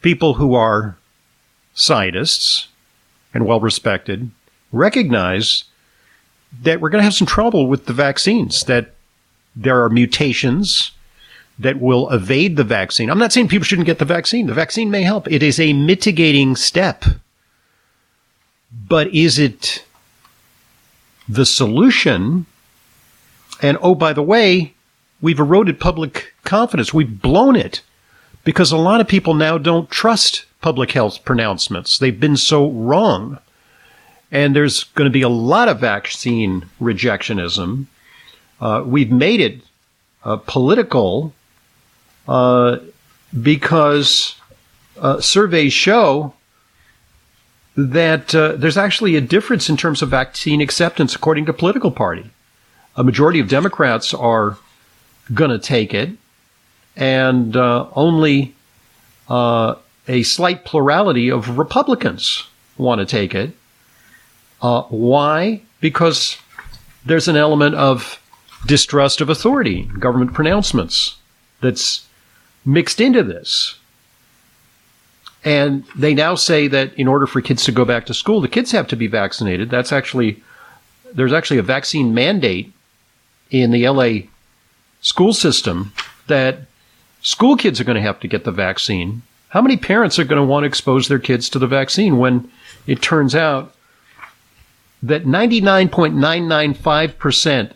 people 0.00 0.34
who 0.34 0.54
are 0.54 0.96
scientists 1.74 2.68
and 3.32 3.46
well 3.46 3.60
respected, 3.60 4.30
recognize 4.72 5.64
that 6.62 6.80
we're 6.80 6.90
going 6.90 7.00
to 7.00 7.04
have 7.04 7.14
some 7.14 7.26
trouble 7.26 7.66
with 7.66 7.86
the 7.86 7.92
vaccines, 7.92 8.64
that 8.64 8.94
there 9.54 9.82
are 9.82 9.88
mutations 9.88 10.92
that 11.58 11.78
will 11.78 12.10
evade 12.10 12.56
the 12.56 12.64
vaccine. 12.64 13.10
I'm 13.10 13.18
not 13.18 13.32
saying 13.32 13.48
people 13.48 13.64
shouldn't 13.64 13.86
get 13.86 13.98
the 13.98 14.04
vaccine. 14.04 14.46
The 14.46 14.54
vaccine 14.54 14.90
may 14.90 15.02
help. 15.02 15.30
It 15.30 15.42
is 15.42 15.60
a 15.60 15.72
mitigating 15.72 16.56
step. 16.56 17.04
But 18.88 19.08
is 19.14 19.38
it 19.38 19.84
the 21.28 21.44
solution? 21.44 22.46
And 23.60 23.76
oh, 23.82 23.94
by 23.94 24.12
the 24.12 24.22
way, 24.22 24.74
we've 25.20 25.38
eroded 25.38 25.78
public 25.78 26.34
confidence. 26.44 26.94
We've 26.94 27.20
blown 27.20 27.56
it 27.56 27.82
because 28.44 28.72
a 28.72 28.76
lot 28.76 29.00
of 29.00 29.08
people 29.08 29.34
now 29.34 29.58
don't 29.58 29.90
trust 29.90 30.44
public 30.60 30.92
health 30.92 31.24
pronouncements. 31.24 31.98
They've 31.98 32.18
been 32.18 32.36
so 32.36 32.70
wrong. 32.70 33.38
And 34.32 34.54
there's 34.54 34.84
going 34.84 35.06
to 35.06 35.12
be 35.12 35.22
a 35.22 35.28
lot 35.28 35.68
of 35.68 35.80
vaccine 35.80 36.66
rejectionism. 36.80 37.86
Uh, 38.60 38.84
we've 38.86 39.10
made 39.10 39.40
it 39.40 39.60
uh, 40.24 40.36
political 40.36 41.32
uh, 42.28 42.78
because 43.42 44.36
uh, 45.00 45.20
surveys 45.20 45.72
show 45.72 46.34
that 47.76 48.34
uh, 48.34 48.52
there's 48.56 48.76
actually 48.76 49.16
a 49.16 49.20
difference 49.20 49.68
in 49.68 49.76
terms 49.76 50.02
of 50.02 50.10
vaccine 50.10 50.60
acceptance 50.60 51.14
according 51.14 51.46
to 51.46 51.52
political 51.52 51.90
party. 51.90 52.30
A 52.96 53.04
majority 53.04 53.40
of 53.40 53.48
Democrats 53.48 54.12
are 54.12 54.58
going 55.32 55.50
to 55.50 55.58
take 55.58 55.94
it, 55.94 56.10
and 56.96 57.56
uh, 57.56 57.86
only 57.94 58.54
uh, 59.28 59.76
a 60.08 60.22
slight 60.22 60.64
plurality 60.64 61.30
of 61.30 61.58
Republicans 61.58 62.46
want 62.76 63.00
to 63.00 63.06
take 63.06 63.34
it. 63.34 63.52
Uh, 64.60 64.82
why? 64.82 65.62
Because 65.80 66.36
there's 67.04 67.28
an 67.28 67.36
element 67.36 67.74
of 67.74 68.20
distrust 68.66 69.20
of 69.20 69.28
authority, 69.28 69.84
government 69.98 70.34
pronouncements 70.34 71.16
that's 71.60 72.06
mixed 72.64 73.00
into 73.00 73.22
this. 73.22 73.78
And 75.42 75.84
they 75.96 76.12
now 76.12 76.34
say 76.34 76.68
that 76.68 76.92
in 76.94 77.08
order 77.08 77.26
for 77.26 77.40
kids 77.40 77.64
to 77.64 77.72
go 77.72 77.84
back 77.84 78.04
to 78.06 78.14
school, 78.14 78.40
the 78.40 78.48
kids 78.48 78.72
have 78.72 78.88
to 78.88 78.96
be 78.96 79.06
vaccinated. 79.06 79.70
That's 79.70 79.92
actually, 79.92 80.42
there's 81.14 81.32
actually 81.32 81.58
a 81.58 81.62
vaccine 81.62 82.12
mandate 82.12 82.72
in 83.50 83.70
the 83.70 83.88
LA 83.88 84.28
school 85.00 85.32
system 85.32 85.92
that 86.26 86.60
school 87.22 87.56
kids 87.56 87.80
are 87.80 87.84
going 87.84 87.96
to 87.96 88.02
have 88.02 88.20
to 88.20 88.28
get 88.28 88.44
the 88.44 88.52
vaccine. 88.52 89.22
How 89.48 89.62
many 89.62 89.76
parents 89.76 90.18
are 90.18 90.24
going 90.24 90.40
to 90.40 90.46
want 90.46 90.64
to 90.64 90.68
expose 90.68 91.08
their 91.08 91.18
kids 91.18 91.48
to 91.50 91.58
the 91.58 91.66
vaccine 91.66 92.16
when 92.18 92.50
it 92.86 93.02
turns 93.02 93.34
out 93.34 93.74
that 95.02 95.24
99.995% 95.24 97.72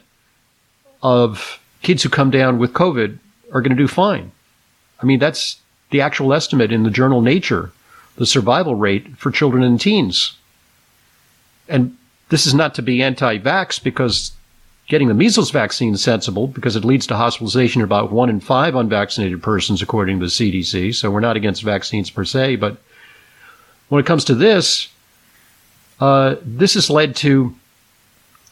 of 1.03 1.61
kids 1.83 2.03
who 2.03 2.09
come 2.09 2.31
down 2.31 2.59
with 2.59 2.73
COVID 2.73 3.19
are 3.53 3.61
going 3.61 3.77
to 3.77 3.83
do 3.83 3.89
fine? 3.89 4.33
I 5.03 5.07
mean, 5.07 5.19
that's 5.19 5.59
the 5.91 6.01
actual 6.01 6.33
estimate 6.33 6.73
in 6.73 6.83
the 6.83 6.91
journal 6.91 7.21
Nature, 7.21 7.71
the 8.17 8.27
survival 8.27 8.75
rate 8.75 9.17
for 9.17 9.31
children 9.31 9.63
and 9.63 9.81
teens. 9.81 10.37
And 11.69 11.97
this 12.29 12.47
is 12.47 12.55
not 12.55 12.75
to 12.77 12.83
be 12.83 13.03
anti-vax 13.03 13.83
because 13.83 14.33
getting 14.87 15.09
the 15.09 15.15
measles 15.15 15.51
vaccine 15.51 15.97
sensible 15.97 16.47
because 16.47 16.77
it 16.77 16.85
leads 16.85 17.07
to 17.07 17.17
hospitalization 17.17 17.81
of 17.81 17.89
about 17.89 18.13
one 18.13 18.29
in 18.29 18.41
five 18.41 18.75
unvaccinated 18.75 19.43
persons, 19.43 19.81
according 19.81 20.21
to 20.21 20.27
the 20.27 20.31
CDC. 20.31 20.95
So 20.95 21.11
we're 21.11 21.21
not 21.21 21.37
against 21.37 21.63
vaccines 21.63 22.11
per 22.11 22.25
se, 22.25 22.57
but 22.57 22.77
when 23.89 24.01
it 24.01 24.07
comes 24.07 24.25
to 24.27 24.35
this, 24.35 24.89
uh, 26.01 26.37
this 26.43 26.75
has 26.75 26.91
led 26.91 27.17
to 27.17 27.55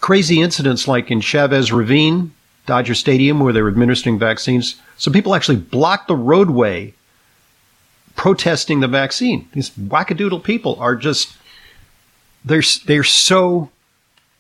crazy 0.01 0.41
incidents 0.41 0.89
like 0.89 1.11
in 1.11 1.21
Chavez 1.21 1.73
Ravine, 1.73 2.33
Dodger 2.67 2.95
Stadium, 2.95 3.41
where 3.41 3.53
they 3.53 3.63
were 3.63 3.69
administering 3.69 4.19
vaccines. 4.19 4.77
So 4.97 5.11
people 5.11 5.35
actually 5.35 5.57
blocked 5.57 6.09
the 6.09 6.17
roadway 6.17 6.95
protesting 8.15 8.81
the 8.81 8.89
vaccine. 8.89 9.49
These 9.53 9.71
wackadoodle 9.71 10.43
people 10.45 10.77
are 10.81 10.97
just 10.97 11.35
they're 12.45 12.63
they're 12.87 13.05
so 13.05 13.71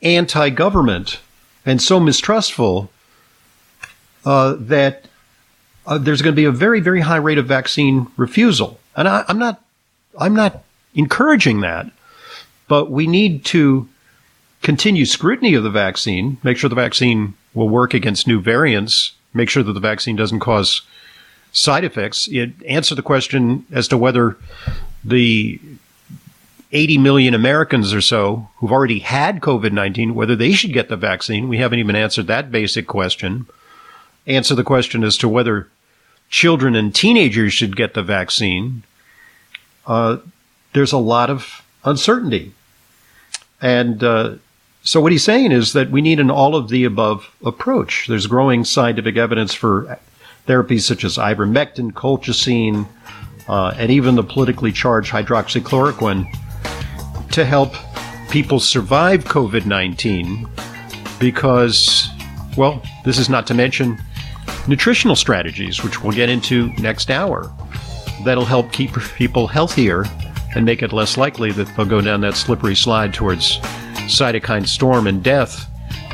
anti-government 0.02 1.20
and 1.64 1.80
so 1.80 2.00
mistrustful 2.00 2.90
uh, 4.24 4.56
that 4.58 5.06
uh, 5.86 5.98
there's 5.98 6.22
going 6.22 6.34
to 6.34 6.40
be 6.40 6.44
a 6.44 6.52
very 6.52 6.80
very 6.80 7.00
high 7.00 7.16
rate 7.16 7.38
of 7.38 7.46
vaccine 7.46 8.06
refusal. 8.16 8.78
And 8.96 9.08
I, 9.08 9.24
I'm 9.28 9.38
not 9.38 9.62
I'm 10.18 10.34
not 10.34 10.62
encouraging 10.94 11.60
that, 11.60 11.90
but 12.68 12.90
we 12.90 13.06
need 13.06 13.44
to 13.46 13.88
continue 14.60 15.04
scrutiny 15.06 15.54
of 15.54 15.64
the 15.64 15.70
vaccine, 15.70 16.38
make 16.42 16.56
sure 16.56 16.70
the 16.70 16.76
vaccine 16.76 17.34
will 17.54 17.68
work 17.68 17.94
against 17.94 18.26
new 18.26 18.40
variants 18.40 19.12
make 19.34 19.48
sure 19.48 19.62
that 19.62 19.72
the 19.72 19.80
vaccine 19.80 20.16
doesn't 20.16 20.40
cause 20.40 20.82
side 21.52 21.84
effects. 21.84 22.28
It 22.30 22.52
answer 22.66 22.94
the 22.94 23.02
question 23.02 23.66
as 23.70 23.88
to 23.88 23.98
whether 23.98 24.36
the 25.04 25.60
80 26.72 26.98
million 26.98 27.34
Americans 27.34 27.92
or 27.92 28.00
so 28.00 28.48
who've 28.56 28.72
already 28.72 29.00
had 29.00 29.40
COVID 29.40 29.72
19, 29.72 30.14
whether 30.14 30.34
they 30.34 30.52
should 30.52 30.72
get 30.72 30.88
the 30.88 30.96
vaccine. 30.96 31.48
We 31.48 31.58
haven't 31.58 31.78
even 31.78 31.96
answered 31.96 32.26
that 32.26 32.50
basic 32.50 32.86
question. 32.86 33.46
Answer 34.26 34.54
the 34.54 34.64
question 34.64 35.04
as 35.04 35.18
to 35.18 35.28
whether 35.28 35.68
children 36.30 36.74
and 36.74 36.94
teenagers 36.94 37.52
should 37.52 37.76
get 37.76 37.94
the 37.94 38.02
vaccine. 38.02 38.84
Uh, 39.86 40.18
there's 40.72 40.92
a 40.92 40.98
lot 40.98 41.28
of 41.28 41.62
uncertainty. 41.84 42.52
And 43.60 44.02
uh, 44.02 44.36
so 44.82 45.00
what 45.00 45.12
he's 45.12 45.24
saying 45.24 45.52
is 45.52 45.74
that 45.74 45.90
we 45.90 46.00
need 46.00 46.20
an 46.20 46.30
all 46.30 46.56
of 46.56 46.68
the 46.68 46.84
above 46.84 47.34
approach. 47.44 48.06
There's 48.08 48.26
growing 48.26 48.64
scientific 48.64 49.16
evidence 49.16 49.52
for 49.52 49.98
therapies 50.48 50.82
such 50.82 51.04
as 51.04 51.18
ivermectin, 51.18 51.92
colchicine, 51.92 52.88
uh, 53.46 53.74
and 53.76 53.90
even 53.90 54.14
the 54.14 54.24
politically 54.24 54.72
charged 54.72 55.12
hydroxychloroquine 55.12 56.32
to 57.32 57.44
help 57.44 57.74
people 58.30 58.60
survive 58.60 59.24
COVID 59.24 59.66
19 59.66 60.48
because, 61.18 62.08
well, 62.56 62.82
this 63.04 63.18
is 63.18 63.28
not 63.28 63.46
to 63.46 63.54
mention 63.54 63.98
nutritional 64.66 65.16
strategies, 65.16 65.82
which 65.82 66.02
we'll 66.02 66.12
get 66.12 66.28
into 66.28 66.68
next 66.74 67.10
hour, 67.10 67.52
that'll 68.24 68.44
help 68.44 68.72
keep 68.72 68.92
people 69.16 69.46
healthier 69.46 70.04
and 70.54 70.64
make 70.64 70.82
it 70.82 70.92
less 70.92 71.16
likely 71.16 71.50
that 71.52 71.74
they'll 71.76 71.86
go 71.86 72.00
down 72.00 72.20
that 72.20 72.36
slippery 72.36 72.74
slide 72.74 73.14
towards 73.14 73.58
cytokine 74.08 74.66
storm 74.66 75.06
and 75.06 75.22
death 75.22 75.68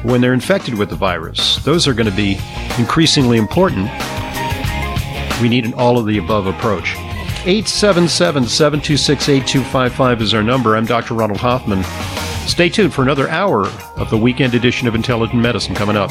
when 0.05 0.21
they're 0.21 0.35
infected 0.35 0.75
with 0.75 0.91
the 0.91 0.97
virus. 0.97 1.57
Those 1.65 1.89
are 1.89 1.95
going 1.95 2.09
to 2.09 2.17
be 2.17 2.39
increasingly 2.79 3.39
important. 3.39 3.91
We 5.43 5.49
need 5.49 5.65
an 5.65 5.75
all 5.75 5.99
of 5.99 6.07
the 6.07 6.19
above 6.19 6.47
approach. 6.47 6.95
877 7.45 8.49
726 8.49 9.29
8255 9.29 10.23
is 10.23 10.35
our 10.35 10.43
number. 10.43 10.77
I'm 10.77 10.85
Dr. 10.85 11.15
Ronald 11.15 11.39
Hoffman. 11.41 11.85
Stay 12.49 12.69
tuned 12.69 12.93
for 12.93 13.03
another 13.03 13.29
hour 13.29 13.67
of 13.97 14.11
the 14.11 14.19
weekend 14.19 14.55
edition 14.55 14.89
of 14.89 14.95
Intelligent 14.95 15.41
Medicine 15.41 15.75
coming 15.75 15.97
up. 15.97 16.11